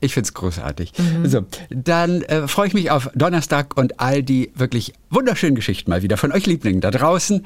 [0.00, 0.92] Ich finde es großartig.
[0.98, 1.26] Mhm.
[1.28, 6.02] So, dann äh, freue ich mich auf Donnerstag und all die wirklich wunderschönen Geschichten mal
[6.02, 7.44] wieder von euch Lieblingen da draußen.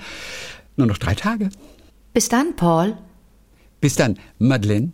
[0.77, 1.51] Nur noch drei Tage.
[2.13, 2.97] Bis dann, Paul.
[3.81, 4.93] Bis dann, Madeleine.